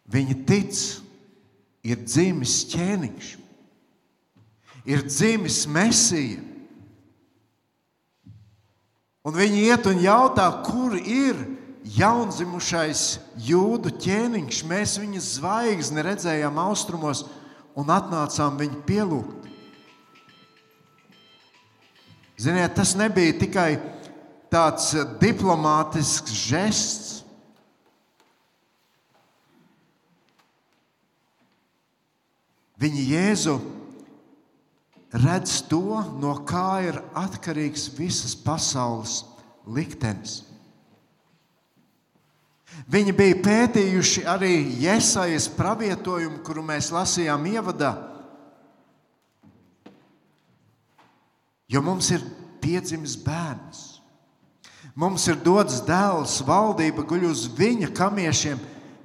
viņi 0.09 0.37
tic, 0.47 0.77
ir 1.85 1.99
dzimis 2.03 2.61
ķēniņš, 2.71 3.33
ir 4.89 5.05
dzimis 5.05 5.67
mesija. 5.69 6.41
Un 9.21 9.35
viņi 9.35 9.65
iet 9.67 9.85
un 9.85 9.99
jautā, 10.01 10.47
kur 10.65 10.95
ir 10.97 11.37
jaundzimušais 11.97 13.19
jūdu 13.45 13.91
ķēniņš. 14.01 14.61
Mēs 14.65 14.95
viņa 15.01 15.21
zvaigzni 15.21 16.05
redzējām 16.07 16.57
austrumos, 16.63 17.25
un 17.77 17.91
atnācām 17.93 18.57
viņu 18.57 18.81
pielūgt. 18.87 19.47
Ziniet, 22.39 22.73
tas 22.73 22.95
nebija 22.97 23.35
tikai 23.35 23.73
tāds 24.49 24.93
diplomātisks 25.19 26.33
žests. 26.47 27.17
Viņi 32.79 33.09
Jēzu 33.11 33.57
redz 35.13 35.61
to, 35.69 36.03
no 36.21 36.35
kā 36.45 36.83
ir 36.85 36.99
atkarīgs 37.17 37.89
visas 37.97 38.35
pasaules 38.37 39.23
liktenis. 39.65 40.43
Viņi 42.89 43.13
bija 43.17 43.37
pētījuši 43.43 44.23
arī 44.29 44.53
Jēzus 44.79 45.49
pravietojumu, 45.57 46.39
kuru 46.45 46.63
mēs 46.63 46.91
lasījām 46.93 47.43
ievadā. 47.49 47.91
Jo 51.69 51.81
mums 51.85 52.09
ir 52.13 52.23
piedzimis 52.63 53.17
bērns. 53.21 53.99
Mums 54.99 55.27
ir 55.29 55.37
dots 55.43 55.83
dēls, 55.85 56.39
valdība 56.45 57.05
guļ 57.07 57.27
uz 57.29 57.45
viņa 57.55 57.91
kamiešiem. 57.95 58.59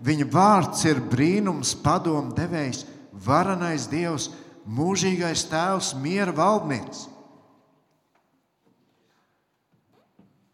Viņa 0.04 0.26
vārds 0.32 0.84
ir 0.88 1.00
brīnums, 1.00 1.74
padomu 1.80 2.34
devējs, 2.36 2.84
varenais 3.24 3.86
dievs, 3.88 4.30
mūžīgais 4.64 5.44
tēvs, 5.50 5.92
miera 6.00 6.32
valdnieks. 6.34 7.08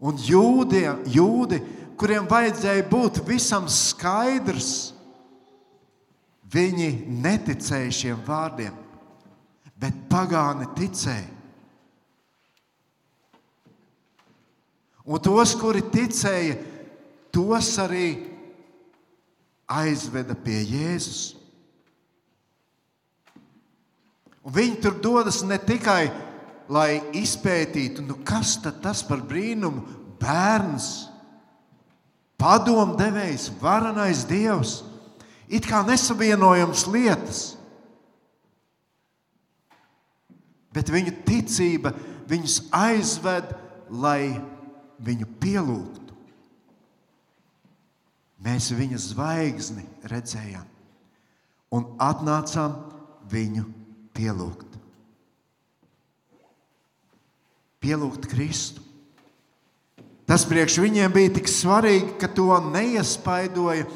Un 0.01 0.17
jūdi, 0.25 0.81
jūdi 1.13 1.61
kuriem 2.01 2.25
vajadzēja 2.29 2.87
būt 2.89 3.21
visam 3.29 3.67
skaidrs, 3.69 4.95
viņi 6.51 6.89
neticēja 7.21 7.93
šiem 7.93 8.23
vārdiem, 8.25 8.73
bet 9.77 9.99
pagāni 10.11 10.71
ticēja. 10.79 11.37
Un 15.11 15.21
tos, 15.25 15.53
kuri 15.59 15.83
ticēja, 15.93 16.57
tos 17.35 17.71
arī 17.83 18.09
aizveda 19.71 20.37
pie 20.39 20.61
Jēzus. 20.65 21.40
Un 24.45 24.55
viņi 24.57 24.81
tur 24.81 24.97
dodas 25.05 25.43
ne 25.45 25.59
tikai 25.61 26.09
lai 26.71 27.01
izpētītu, 27.19 28.05
nu 28.07 28.21
kas 28.27 28.55
tas 28.63 29.03
par 29.07 29.25
brīnumu, 29.27 29.83
bērns, 30.21 31.09
padomdevējs, 32.41 33.51
varenais 33.61 34.23
dievs, 34.29 34.81
it 35.51 35.67
kā 35.67 35.83
nesavienojams 35.87 36.87
lietas. 36.93 37.41
Bet 40.71 40.93
viņu 40.95 41.17
ticība 41.27 41.91
viņus 42.31 42.61
aizved, 42.71 43.51
lai 43.91 44.39
viņu 45.03 45.27
pielūgtu. 45.43 46.15
Mēs 48.41 48.71
viņa 48.73 49.01
zvaigzni 49.03 49.83
redzējām 50.07 50.69
un 51.75 51.91
atnācām 52.01 52.79
viņu 53.29 53.67
pielūgt. 53.67 53.80
Pielūgt 57.81 58.29
Kristu. 58.29 58.85
Tas 60.29 60.45
priekš 60.47 60.77
viņiem 60.83 61.11
bija 61.11 61.33
tik 61.41 61.49
svarīgi, 61.51 62.13
ka 62.21 62.29
to 62.31 62.53
neiespaidoja 62.71 63.89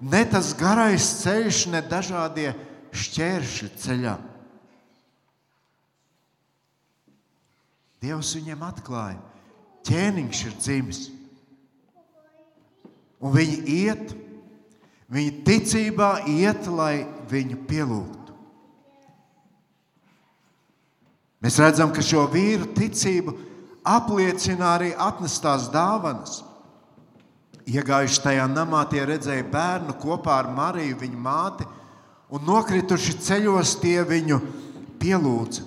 ne 0.00 0.20
tas 0.30 0.52
garais 0.54 1.06
ceļš, 1.24 1.64
ne 1.72 1.80
dažādie 1.82 2.52
šķēršļi 2.94 3.70
ceļā. 3.80 4.12
Dievs 8.00 8.30
viņiem 8.38 8.62
atklāja, 8.64 9.18
ķēniņš 9.88 10.44
ir 10.46 10.54
dzimis. 10.60 11.00
Un 13.20 13.34
viņi 13.34 13.58
iet, 13.74 14.14
viņi 15.12 15.34
ticībā 15.44 16.12
iet, 16.32 16.70
lai 16.70 17.02
viņu 17.28 17.60
pielūgtu. 17.68 18.19
Mēs 21.40 21.56
redzam, 21.60 21.92
ka 21.92 22.04
šo 22.04 22.26
vīru 22.28 22.68
ticību 22.76 23.32
apliecina 23.88 24.74
arī 24.74 24.90
atnestās 24.92 25.70
dāvanas. 25.72 26.42
Iegājuši 27.70 28.22
tajā 28.24 28.44
namā, 28.50 28.82
tie 28.90 29.06
redzēja 29.08 29.46
bērnu 29.48 29.94
kopā 30.02 30.40
ar 30.42 30.50
Mariju, 30.52 30.98
viņa 31.00 31.20
māti, 31.24 31.66
un 32.30 32.44
nokrituši 32.44 33.16
ceļos 33.24 33.76
tie 33.80 34.00
viņu 34.04 34.40
pielūdza. 35.00 35.66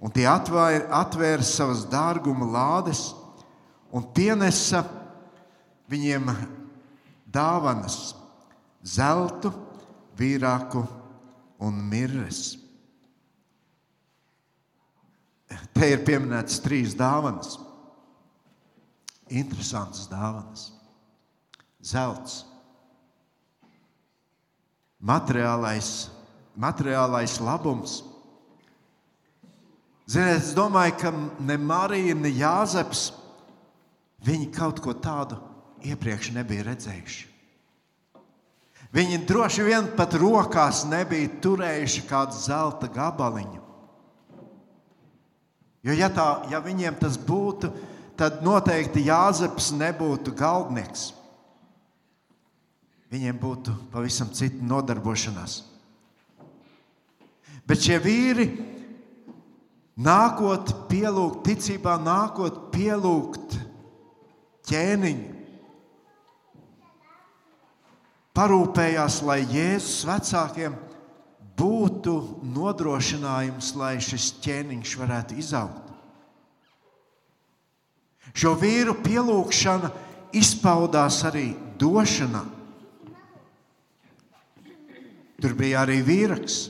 Un 0.00 0.12
tie 0.12 0.24
atvēra, 0.28 0.86
atvēra 1.02 1.44
savas 1.44 1.84
dārguma 1.88 2.46
lādes 2.48 3.10
un 3.92 4.06
pienesa 4.16 4.84
viņiem 5.90 6.30
dāvanas, 7.28 8.14
zeltu, 8.80 9.52
vīrāku 10.16 10.84
un 11.60 11.84
mirres. 11.90 12.59
Te 15.74 15.88
ir 15.94 16.04
pieminētas 16.06 16.60
trīs 16.62 16.94
dāvanas. 16.98 17.56
Interesantas 19.30 20.08
dāvanas. 20.10 20.68
Zelts, 21.80 22.42
materiālais, 25.00 26.10
materiālais 26.60 27.38
labums. 27.40 28.00
Ziniet, 30.10 30.42
es 30.42 30.52
domāju, 30.52 30.96
ka 31.00 31.14
ne 31.40 31.56
Marija, 31.56 32.18
ne 32.18 32.34
Jāzeps 32.34 33.08
viņi 34.26 34.50
kaut 34.52 34.82
ko 34.84 34.92
tādu 34.92 35.38
iepriekš 35.86 36.34
nebija 36.36 36.66
redzējuši. 36.68 37.26
Viņi 38.90 39.20
droši 39.22 39.64
vien 39.64 39.86
pat 39.96 40.16
rokās 40.18 40.82
nebija 40.90 41.30
turējuši 41.42 42.06
kādu 42.10 42.36
zelta 42.36 42.90
gabaliņu. 42.90 43.69
Jo, 45.86 45.94
ja, 45.96 46.10
tā, 46.12 46.26
ja 46.52 46.60
viņiem 46.60 46.98
tas 47.00 47.16
būtu, 47.16 47.70
tad 48.20 48.42
noteikti 48.44 49.06
Jāzeps 49.06 49.70
nebūtu 49.72 50.34
galdnieks. 50.36 51.10
Viņiem 53.10 53.38
būtu 53.40 53.74
pavisam 53.90 54.28
cita 54.36 54.60
nodarbošanās. 54.62 55.62
Bet 57.66 57.80
šie 57.82 57.96
vīri, 58.02 58.46
nākot 59.98 60.74
pielūgt, 60.90 61.42
ticībā 61.48 61.96
nākot 62.02 62.68
pielūgt 62.74 63.56
ķēniņu, 64.70 65.36
parūpējās, 68.36 69.20
lai 69.26 69.40
Jēzus 69.42 70.04
vecākiem 70.08 70.76
būtu 70.76 70.89
nodrošinājums, 71.60 73.74
lai 73.76 73.96
šis 74.02 74.30
ķēniņš 74.44 74.96
varētu 75.00 75.38
izaugt. 75.40 75.88
Šo 78.36 78.54
vīru 78.58 78.94
pielūgšana 79.02 79.90
izpaudās 80.36 81.18
arī 81.26 81.50
došanā. 81.80 82.44
Tur 85.40 85.56
bija 85.56 85.82
arī 85.82 85.98
vīraks. 86.04 86.60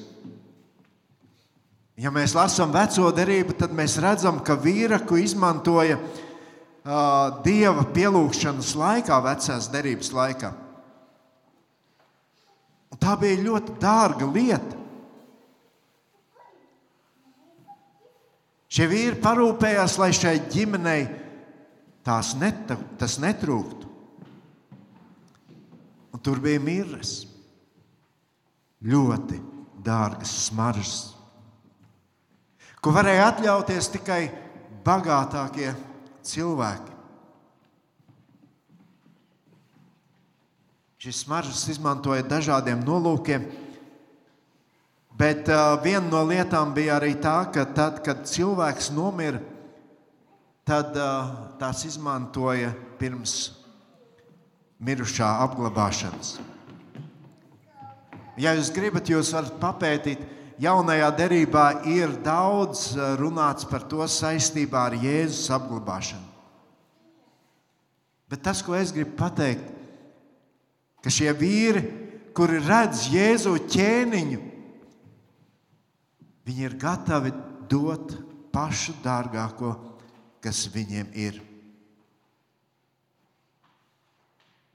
Ja 2.00 2.12
mēs 2.14 2.32
lasām 2.32 2.72
veco 2.72 3.10
derību, 3.12 3.58
tad 3.60 3.74
mēs 3.76 3.98
redzam, 4.00 4.38
ka 4.40 4.56
vīraku 4.56 5.18
izmantoja 5.20 5.98
uh, 6.00 7.42
dieva 7.44 7.84
pielūgšanas 7.92 8.72
laikā, 8.80 9.18
vecās 9.26 9.68
derības 9.74 10.14
laikā. 10.16 10.54
Un 12.90 13.02
tā 13.02 13.18
bija 13.20 13.44
ļoti 13.44 13.76
dārga 13.82 14.30
lieta. 14.32 14.79
Šie 18.70 18.86
vīri 18.86 19.18
parūpējās, 19.18 19.96
lai 19.98 20.12
šai 20.14 20.36
ģimenei 20.52 21.08
tās 22.06 22.36
net, 22.38 22.70
tas 23.00 23.18
netrūktu. 23.22 23.88
Un 26.14 26.22
tur 26.22 26.38
bija 26.42 26.60
mirres, 26.62 27.24
ļoti 28.86 29.40
dārgas 29.82 30.32
smaržas, 30.46 30.94
ko 32.80 32.94
varēja 32.94 33.26
atļauties 33.32 33.90
tikai 33.96 34.20
bagātākie 34.86 35.74
cilvēki. 36.26 36.96
Šis 41.00 41.22
smaržas 41.24 41.64
izmantoja 41.72 42.22
dažādiem 42.28 42.82
nolūkiem, 42.84 43.46
Bet 45.18 45.48
uh, 45.50 45.74
viena 45.82 46.06
no 46.06 46.22
lietām 46.28 46.74
bija 46.74 46.98
arī 47.00 47.14
tā, 47.20 47.42
ka 47.52 47.66
tad, 47.74 48.00
kad 48.04 48.22
cilvēks 48.28 48.90
nomira, 48.94 49.40
tad 50.68 50.94
uh, 50.96 51.32
tās 51.60 51.82
izmantoja 51.88 52.70
pirms 53.00 53.34
mirušā 54.80 55.28
apglabāšanas. 55.44 56.38
Ja 58.40 58.54
jūs 58.56 58.70
gribat, 58.72 59.10
jūs 59.10 59.34
varat 59.36 59.58
papētīt, 59.60 60.22
jaunajā 60.60 61.10
derībā 61.18 61.66
ir 61.90 62.14
daudz 62.24 62.94
runāts 63.20 63.66
par 63.68 63.84
to 63.90 64.06
saistībā 64.08 64.86
ar 64.88 64.96
Jēzus 64.96 65.50
apglabāšanu. 65.56 66.28
Bet 68.30 68.44
tas, 68.46 68.62
ko 68.62 68.76
es 68.78 68.92
gribu 68.94 69.16
pateikt, 69.18 69.66
ka 71.02 71.10
šie 71.12 71.32
vīri, 71.34 71.82
kuri 72.36 72.60
redz 72.62 73.08
Jēzu 73.10 73.56
ķēniņu, 73.72 74.40
Viņi 76.48 76.66
ir 76.66 76.76
gatavi 76.80 77.32
dot 77.70 78.14
pašu 78.54 78.96
dārgāko, 79.04 79.74
kas 80.42 80.64
viņiem 80.72 81.12
ir. 81.14 81.38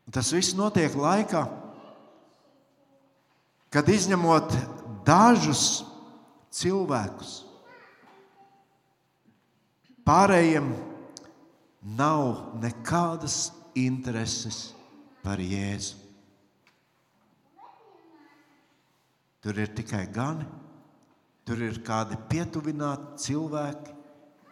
Un 0.06 0.14
tas 0.14 0.30
viss 0.36 0.54
notiek 0.58 0.94
laikā, 0.94 1.42
kad 3.74 3.90
izņemot 3.90 4.54
dažus 5.08 5.82
cilvēkus, 6.54 7.40
pārējiem 10.06 10.70
nav 11.98 12.56
nekādas 12.62 13.50
intereses 13.76 14.70
par 15.26 15.42
Jēzu. 15.42 15.98
Tur 19.46 19.60
ir 19.62 19.74
tikai 19.78 20.06
gani 20.10 20.46
Tur 21.46 21.62
ir 21.62 21.78
kādi 21.86 22.18
pietuvināti 22.30 23.22
cilvēki 23.28 23.94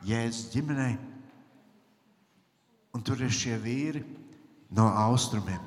Jēzus 0.06 0.52
ģimenei, 0.54 0.94
un 2.94 3.02
tur 3.02 3.24
ir 3.24 3.32
šie 3.34 3.56
vīri 3.58 4.04
no 4.78 4.86
austrumiem. 5.02 5.62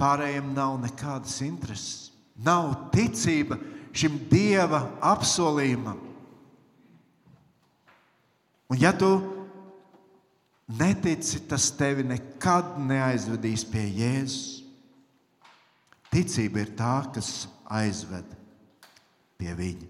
Pārējiem 0.00 0.50
nav 0.56 0.76
nekādas 0.82 1.38
intereses, 1.46 2.10
nav 2.36 2.90
ticība 2.92 3.56
šim 3.96 4.18
dieva 4.28 4.82
apsolījumam. 5.12 6.02
Un, 8.70 8.76
ja 8.78 8.92
tu 8.92 9.08
netici, 10.78 11.40
tas 11.48 11.70
tevi 11.78 12.04
nekad 12.06 12.76
neaizvedīs 12.84 13.64
pie 13.72 13.86
Jēzus. 14.02 14.60
Ticība 16.10 16.64
ir 16.66 16.74
tā, 16.76 16.94
kas 17.14 17.48
aizved 17.70 18.39
pie 19.40 19.54
viņa. 19.56 19.88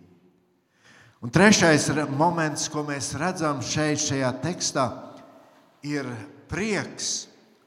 Un 1.21 1.33
trešais 1.35 1.91
moments, 2.17 2.71
ko 2.73 2.85
mēs 2.87 3.13
redzam 3.21 3.61
šeit, 3.61 4.01
šajā 4.01 4.31
tekstā, 4.41 4.87
ir 5.85 6.07
prieks 6.49 7.27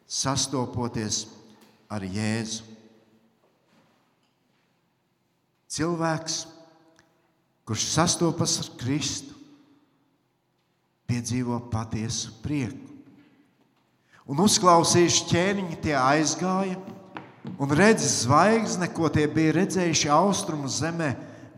sastopoties 0.09 1.27
ar 1.91 2.01
Jēzu. 2.01 2.65
Cilvēks, 5.73 6.39
kurš 7.65 7.85
sastopas 7.93 8.59
ar 8.61 8.71
Kristu, 8.77 9.33
piedzīvo 11.09 11.59
patiesu 11.73 12.33
prieku. 12.41 12.89
Un 14.29 14.39
uzklausījuši 14.39 15.25
ķēniņi, 15.29 15.77
tie 15.83 15.95
aizgāja 15.99 16.77
un 17.59 17.73
redzēja 17.75 18.13
zvaigzni, 18.23 18.87
ko 18.95 19.09
tie 19.11 19.25
bija 19.27 19.57
redzējuši 19.59 20.11
austrumu 20.13 20.69
zemē, 20.71 21.11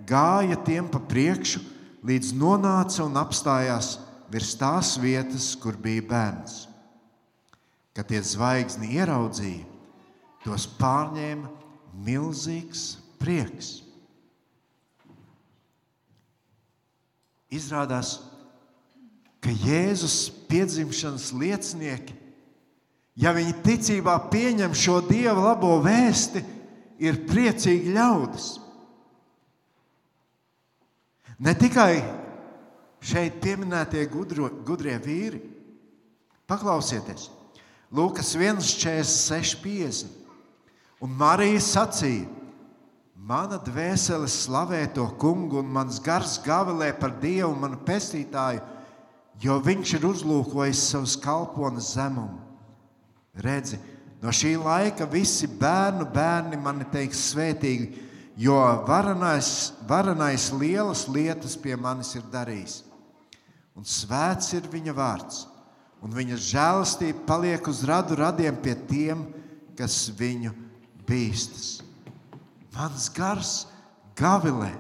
gāja 0.07 0.57
tiem 0.65 0.87
pa 0.91 1.01
priekšu, 1.01 1.61
līdz 2.05 2.33
nonāca 2.37 3.03
un 3.05 3.17
apstājās 3.17 3.95
virs 4.31 4.53
tās 4.59 4.95
vietas, 5.01 5.53
kur 5.57 5.77
bija 5.77 6.03
bērns. 6.09 6.65
Kad 7.95 8.09
tie 8.11 8.21
zvaigzni 8.25 8.93
ieraudzīja, 8.97 9.63
tos 10.43 10.67
pārņēma 10.79 11.49
milzīgs 12.05 12.95
prieks. 13.21 13.79
Izrādās, 17.55 18.17
ka 19.39 19.53
Jēzus 19.53 20.27
piedzimšanas 20.49 21.29
liecinieki, 21.37 22.17
ja 23.15 23.31
viņi 23.35 23.55
ticībā 23.63 24.17
pieņem 24.33 24.75
šo 24.75 24.99
Dieva 25.07 25.53
labo 25.53 25.77
vēsti, 25.85 26.43
ir 26.99 27.23
priecīgi 27.29 27.95
ļaudis. 27.95 28.49
Ne 31.39 31.53
tikai 31.57 31.99
šeit 33.05 33.41
pieminētie 33.43 34.05
gudro, 34.11 34.49
gudrie 34.65 34.95
vīri, 35.01 35.41
paklausieties, 36.47 37.29
Lūkas 37.95 38.33
1,46, 38.35 39.59
50. 39.61 40.09
Un 41.05 41.11
Marija 41.15 41.61
sacīja, 41.61 42.25
Mana 43.25 43.57
dvēsele 43.57 44.27
slavē 44.29 44.83
to 44.93 45.07
kungu, 45.17 45.57
un 45.63 45.69
mans 45.73 45.97
gars 46.03 46.35
gavilē 46.45 46.91
par 46.99 47.15
Dievu, 47.17 47.55
manu 47.57 47.79
pestītāju, 47.81 48.61
jo 49.41 49.55
viņš 49.65 49.93
ir 49.97 50.05
uzlūkojis 50.05 50.83
savus 50.91 51.15
kalpones 51.17 51.87
zemumu. 51.95 52.37
Redzi, 53.41 53.79
no 54.21 54.29
šī 54.29 54.53
laika 54.61 55.07
visi 55.09 55.49
bērnu 55.49 56.05
bērni 56.13 56.59
mani 56.61 56.85
teiks 56.93 57.23
svētīgi, 57.31 58.03
jo 58.35 58.83
varenais, 58.87 59.73
varenais 59.87 60.51
lielas 60.51 61.07
lietas 61.07 61.55
pie 61.55 61.75
manis 61.79 62.13
ir 62.15 62.25
darījis. 62.31 62.83
Un 63.75 63.87
svēts 63.87 64.53
ir 64.55 64.67
viņa 64.71 64.95
vārds, 64.95 65.45
un 66.03 66.13
viņa 66.15 66.39
žēlastība 66.39 67.25
paliek 67.27 67.67
uz 67.67 67.83
radu 67.87 68.15
radiem 68.19 68.55
pie 68.59 68.75
tiem, 68.87 69.25
kas 69.75 70.05
viņu 70.15 70.53
bīstas. 71.07 71.81
Mans 72.75 73.07
gars 73.15 73.53
gavilē. 74.19 74.73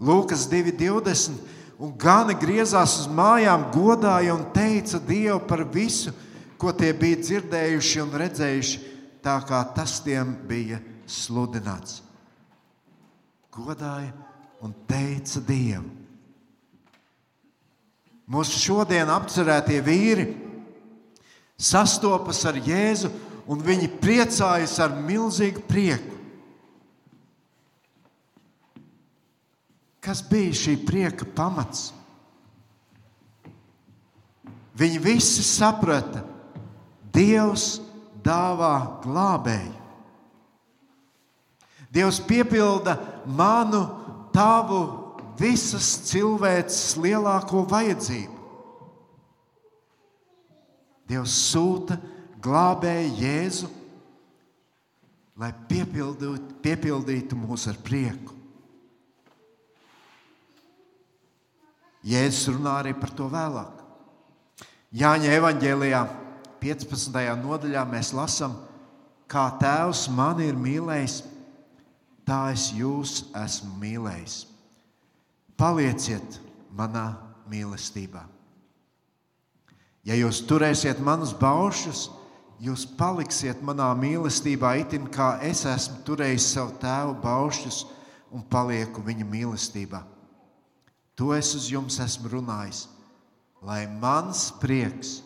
Lūkas 0.00 0.46
2,20. 0.50 1.40
Un 1.82 1.90
gani 1.98 2.36
griezās 2.38 2.94
uz 3.00 3.08
mājām, 3.10 3.64
godāja 3.74 4.36
un 4.36 4.44
teica 4.54 5.00
Dievu 5.02 5.40
par 5.48 5.64
visu, 5.66 6.12
ko 6.60 6.70
tie 6.70 6.92
bija 6.94 7.18
dzirdējuši 7.18 8.02
un 8.04 8.12
redzējuši, 8.22 8.82
tā 9.24 9.34
kā 9.48 9.58
tas 9.74 9.96
tiem 10.04 10.36
bija 10.46 10.78
sludināts. 11.06 12.00
Godāja 13.52 14.12
un 14.62 14.72
teica 14.88 15.42
Dievu. 15.44 15.90
Mūsu 18.32 18.60
šodien 18.62 19.10
apcerētie 19.12 19.80
vīri 19.84 20.24
sastopas 21.60 22.40
ar 22.48 22.56
Jēzu, 22.56 23.10
un 23.50 23.60
viņi 23.62 23.90
priecājas 24.00 24.78
ar 24.80 24.94
milzīgu 24.94 25.64
prieku. 25.68 26.18
Kas 30.02 30.22
bija 30.26 30.54
šī 30.56 30.76
prieka 30.86 31.26
pamats? 31.36 31.90
Viņi 34.78 34.98
visi 35.02 35.44
saprata, 35.46 36.24
Dievs 37.12 37.76
dāvā 38.24 39.02
glābēju. 39.04 39.81
Dievs 41.92 42.22
piepilda 42.24 42.96
manu, 43.28 43.82
tavu, 44.32 44.80
visas 45.36 45.90
cilvēces 46.08 46.96
lielāko 47.00 47.66
vajadzību. 47.68 48.38
Dievs 51.12 51.34
sūta 51.50 51.98
glābēju 52.42 53.16
Jēzu, 53.20 53.68
lai 55.36 55.50
piepildītu, 55.68 56.56
piepildītu 56.64 57.36
mūs 57.36 57.66
ar 57.68 57.76
prieku. 57.84 58.38
Jēzus 62.02 62.50
runā 62.56 62.78
arī 62.80 62.96
par 62.98 63.12
to 63.14 63.28
vēlāk. 63.30 63.82
Jāņa 64.92 65.36
evanģēlijā 65.38 66.00
15. 66.62 67.20
nodaļā 67.42 67.84
mēs 67.88 68.10
lasām, 68.16 68.56
kā 69.30 69.44
Tēvs 69.60 70.08
mani 70.12 70.48
ir 70.50 70.58
mīlējis, 70.58 71.20
tā 72.28 72.52
es 72.52 72.70
jūs 72.76 73.26
esmu 73.36 73.76
mīlējis. 73.80 74.36
Palieciet 75.58 76.38
manā 76.74 77.12
mīlestībā. 77.50 78.24
Ja 80.02 80.16
jūs 80.18 80.40
turēsiet 80.50 80.98
manus 81.04 81.30
baušus, 81.38 82.08
jūs 82.62 82.86
paliksiet 82.98 83.62
manā 83.62 83.90
mīlestībā, 83.98 84.74
itin 84.82 85.06
kā 85.10 85.36
es 85.46 85.64
esmu 85.68 86.02
turējis 86.06 86.48
savu 86.56 86.74
tēvu 86.82 87.18
baušus 87.22 87.84
un 88.34 88.42
palieku 88.42 89.04
viņa 89.04 89.26
mīlestībā. 89.28 90.02
To 91.18 91.30
es 91.36 91.52
uz 91.54 91.68
jums 91.70 91.98
esmu 92.02 92.32
runājis, 92.32 92.86
lai 93.62 93.84
mans 93.86 94.48
prieks 94.62 95.20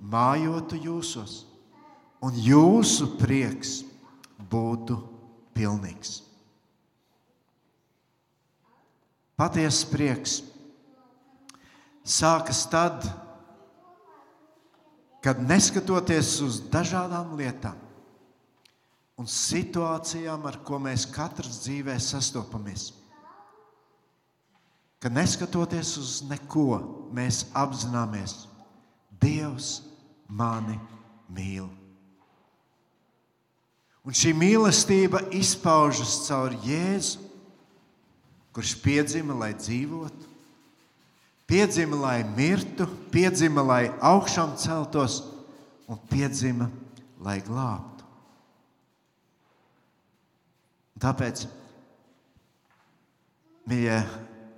mājotu 0.00 0.78
jūsos, 0.80 1.42
un 2.24 2.36
jūsu 2.38 3.10
prieks 3.18 3.82
būtu 4.48 4.96
pilnīgs. 5.56 6.22
Patiesa 9.34 9.88
prieks 9.90 10.40
sākas 12.04 12.64
tad, 12.70 13.06
kad 15.24 15.40
neskatoties 15.40 16.36
uz 16.44 16.60
dažādām 16.70 17.32
lietām 17.38 17.80
un 19.18 19.30
situācijām, 19.30 20.44
ar 20.46 20.60
ko 20.66 20.78
mēs 20.82 21.06
katrs 21.10 21.64
dzīvē 21.64 21.96
sastopamies 22.02 22.92
ka 25.04 25.10
neskatoties 25.12 25.98
uz 26.00 26.10
neko, 26.24 26.78
mēs 27.12 27.42
apzināmies, 27.52 28.46
Dievs 29.20 29.82
mani 30.32 30.78
mīl. 31.28 31.66
Un 34.04 34.16
šī 34.16 34.32
mīlestība 34.36 35.20
izpaužas 35.36 36.22
caur 36.24 36.56
Jēzu, 36.64 37.20
kurš 38.54 38.76
piedzima, 38.84 39.34
lai 39.34 39.52
dzīvotu, 39.58 40.28
piedzima, 41.50 41.98
lai 41.98 42.18
mirtu, 42.36 42.86
piedzima, 43.12 43.64
lai 43.66 43.82
augšām 43.98 44.54
celtos 44.60 45.20
un 45.90 45.98
piedzima, 46.10 46.70
lai 47.24 47.40
glābtu. 47.44 48.06
Tāpēc, 51.02 51.42
mīļie 53.68 53.98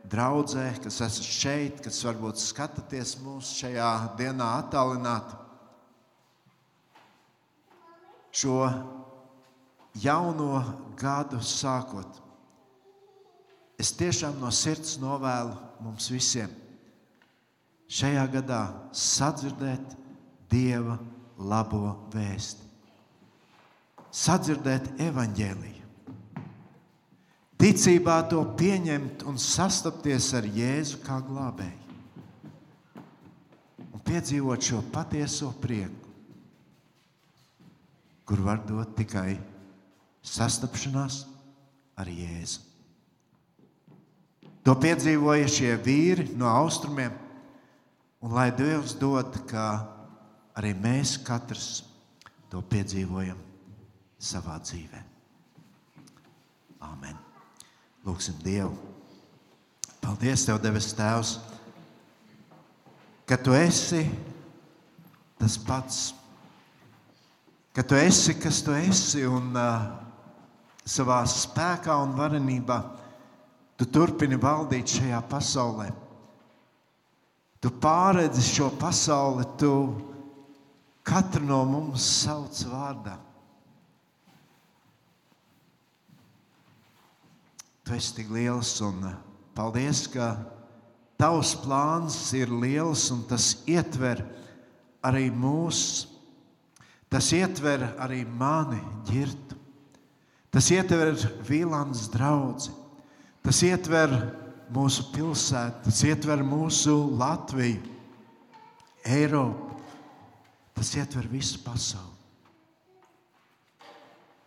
draudzē, 0.07 0.67
kas 0.85 1.01
esat 1.09 1.27
šeit, 1.27 1.81
kas 1.83 1.99
varbūt 2.07 2.39
skatāties 2.43 3.17
mūsu 3.25 3.63
šajā 3.63 3.91
dienā 4.19 4.51
attālināti. 4.61 5.41
Šo 8.37 8.61
jauno 9.97 10.61
gadu 11.01 11.41
sākot, 11.41 12.21
es 13.81 13.93
tiešām 13.97 14.39
no 14.41 14.51
sirds 14.55 14.97
novēlu 15.03 15.57
mums 15.85 16.11
visiem 16.12 16.53
šajā 17.87 18.27
gadā 18.33 18.62
sadzirdēt 18.97 19.95
Dieva 20.51 20.95
labo 21.43 21.89
vēsti, 22.12 22.62
sadzirdēt 24.15 24.93
evaņģēliju 25.03 25.77
ticībā 27.61 28.21
to 28.31 28.43
pieņemt 28.59 29.25
un 29.29 29.39
sastapties 29.41 30.29
ar 30.37 30.47
Jēzu 30.47 31.01
kā 31.05 31.19
glābēju. 31.25 31.83
Un 33.91 34.03
piedzīvot 34.07 34.69
šo 34.69 34.83
patieso 34.93 35.51
prieku, 35.62 36.12
kur 38.27 38.43
var 38.45 38.62
dot 38.67 38.95
tikai 38.99 39.37
sastapšanās 40.27 41.25
ar 41.97 42.11
Jēzu. 42.11 42.65
To 44.66 44.74
piedzīvoja 44.74 45.46
šie 45.46 45.76
vīri 45.79 46.33
no 46.35 46.48
austrumiem, 46.50 47.12
un 48.18 48.33
lai 48.35 48.48
Dievs 48.50 48.96
dod, 48.98 49.37
ka 49.46 49.66
arī 50.59 50.72
mēs 50.74 51.12
katrs 51.22 51.85
to 52.50 52.59
piedzīvojam 52.66 53.38
savā 54.18 54.57
dzīvē. 54.59 55.05
Āmen. 56.83 57.14
Lūksim 58.07 58.42
Dievu. 58.42 58.74
Paldies, 60.02 60.42
Tev, 60.46 60.59
Devis 60.62 60.90
Tēvs, 60.98 61.37
ka 63.26 63.38
Tu 63.38 63.55
esi 63.59 64.02
tas 65.38 65.57
pats, 65.62 66.02
ka 67.74 67.87
Tu 67.87 67.98
esi, 68.02 68.35
kas 68.38 68.64
Tu 68.66 68.74
esi 68.83 69.22
un 69.31 69.55
uh, 69.55 69.88
savā 70.87 71.22
spēkā 71.31 72.02
un 72.02 72.18
varenībā 72.18 72.83
Tu 73.77 73.85
turpini 73.93 74.39
valdīt 74.41 74.89
šajā 74.89 75.21
pasaulē. 75.29 75.91
Tu 77.61 77.73
pāredzi 77.83 78.45
šo 78.45 78.71
pasauli, 78.81 79.45
Tu 79.61 79.73
katru 81.07 81.45
no 81.47 81.62
mums 81.69 82.03
sauc 82.25 82.65
vārdā. 82.71 83.15
Tu 87.87 87.95
esi 87.95 88.17
tik 88.17 88.33
liels 88.35 88.73
un 88.83 89.05
paldies, 89.55 90.07
ka 90.11 90.35
tavs 91.21 91.55
plāns 91.62 92.17
ir 92.35 92.51
liels 92.51 93.05
un 93.15 93.23
tas 93.31 93.53
ietver 93.71 94.25
arī 95.07 95.29
mūs. 95.31 96.09
Tas 97.07 97.29
ietver 97.31 97.85
arī 98.03 98.25
mani 98.27 98.81
ģirtu. 99.07 99.55
Tas 100.51 100.73
ietver 100.75 101.15
Vīlāns 101.47 102.09
draugu. 102.11 102.86
Tas 103.47 103.63
ietver 103.63 104.11
mūsu 104.75 105.05
pilsētu, 105.13 105.85
tas 105.87 106.01
ietver 106.03 106.43
mūsu 106.43 106.97
Latviju, 107.15 107.95
Eiropu. 109.07 109.77
Tas 110.75 110.91
ietver 110.99 111.29
visu 111.31 111.61
pasauli. 111.63 112.11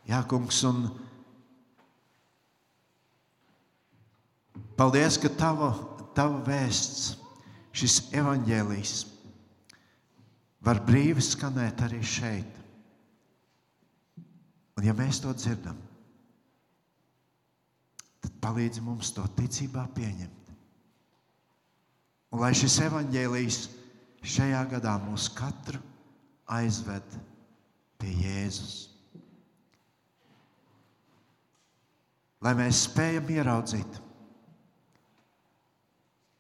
Jā, 0.09 0.19
kungs, 0.27 0.59
un 0.67 0.83
Paldies, 4.79 5.17
ka 5.19 5.27
tava, 5.35 5.73
tava 6.15 6.37
vēsts, 6.47 7.17
šis 7.75 7.97
evaņģēlijs, 8.15 8.93
var 10.63 10.79
brīvi 10.87 11.23
skanēt 11.23 11.83
arī 11.83 11.99
šeit. 11.99 12.61
Un, 14.79 14.85
ja 14.87 14.95
mēs 14.95 15.19
to 15.19 15.33
dzirdam, 15.35 15.75
palīdzi 18.43 18.83
mums 18.83 19.11
to 19.15 19.25
ticībā 19.37 19.85
pieņemt. 19.95 20.53
Un 22.29 22.43
lai 22.43 22.51
šis 22.57 22.77
evaņģēlijs 22.85 23.59
šajā 24.35 24.61
gadā 24.75 24.95
mūs 25.01 25.29
katru 25.33 25.81
aizved 26.49 27.15
pie 27.99 28.11
Jēzus. 28.23 28.75
Lai 32.39 32.53
mēs 32.55 32.85
spējam 32.87 33.31
ieraudzīt 33.35 33.97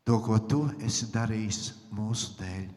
to, 0.07 0.19
ko 0.23 0.37
tu 0.49 0.61
esi 0.85 1.09
darījis 1.11 1.73
mūsu 1.93 2.37
dēļ, 2.39 2.69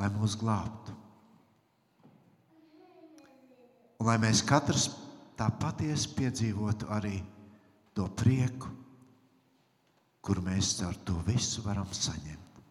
lai 0.00 0.08
mūs 0.14 0.38
glābtu. 0.40 0.94
Un 3.98 4.06
lai 4.06 4.16
mēs 4.22 4.40
katrs 4.46 4.88
tā 5.38 5.48
patiesi 5.60 6.10
piedzīvotu 6.18 6.88
arī 6.94 7.18
to 7.94 8.08
prieku, 8.18 8.70
kur 10.22 10.42
mēs 10.44 10.74
ar 10.86 10.98
to 11.06 11.16
visu 11.26 11.62
varam 11.66 11.88
saņemt. 11.94 12.62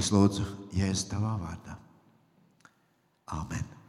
Es 0.00 0.12
lūdzu, 0.14 0.46
Jēzus, 0.76 1.08
tavā 1.10 1.34
vārdā. 1.40 1.74
Amen. 3.34 3.79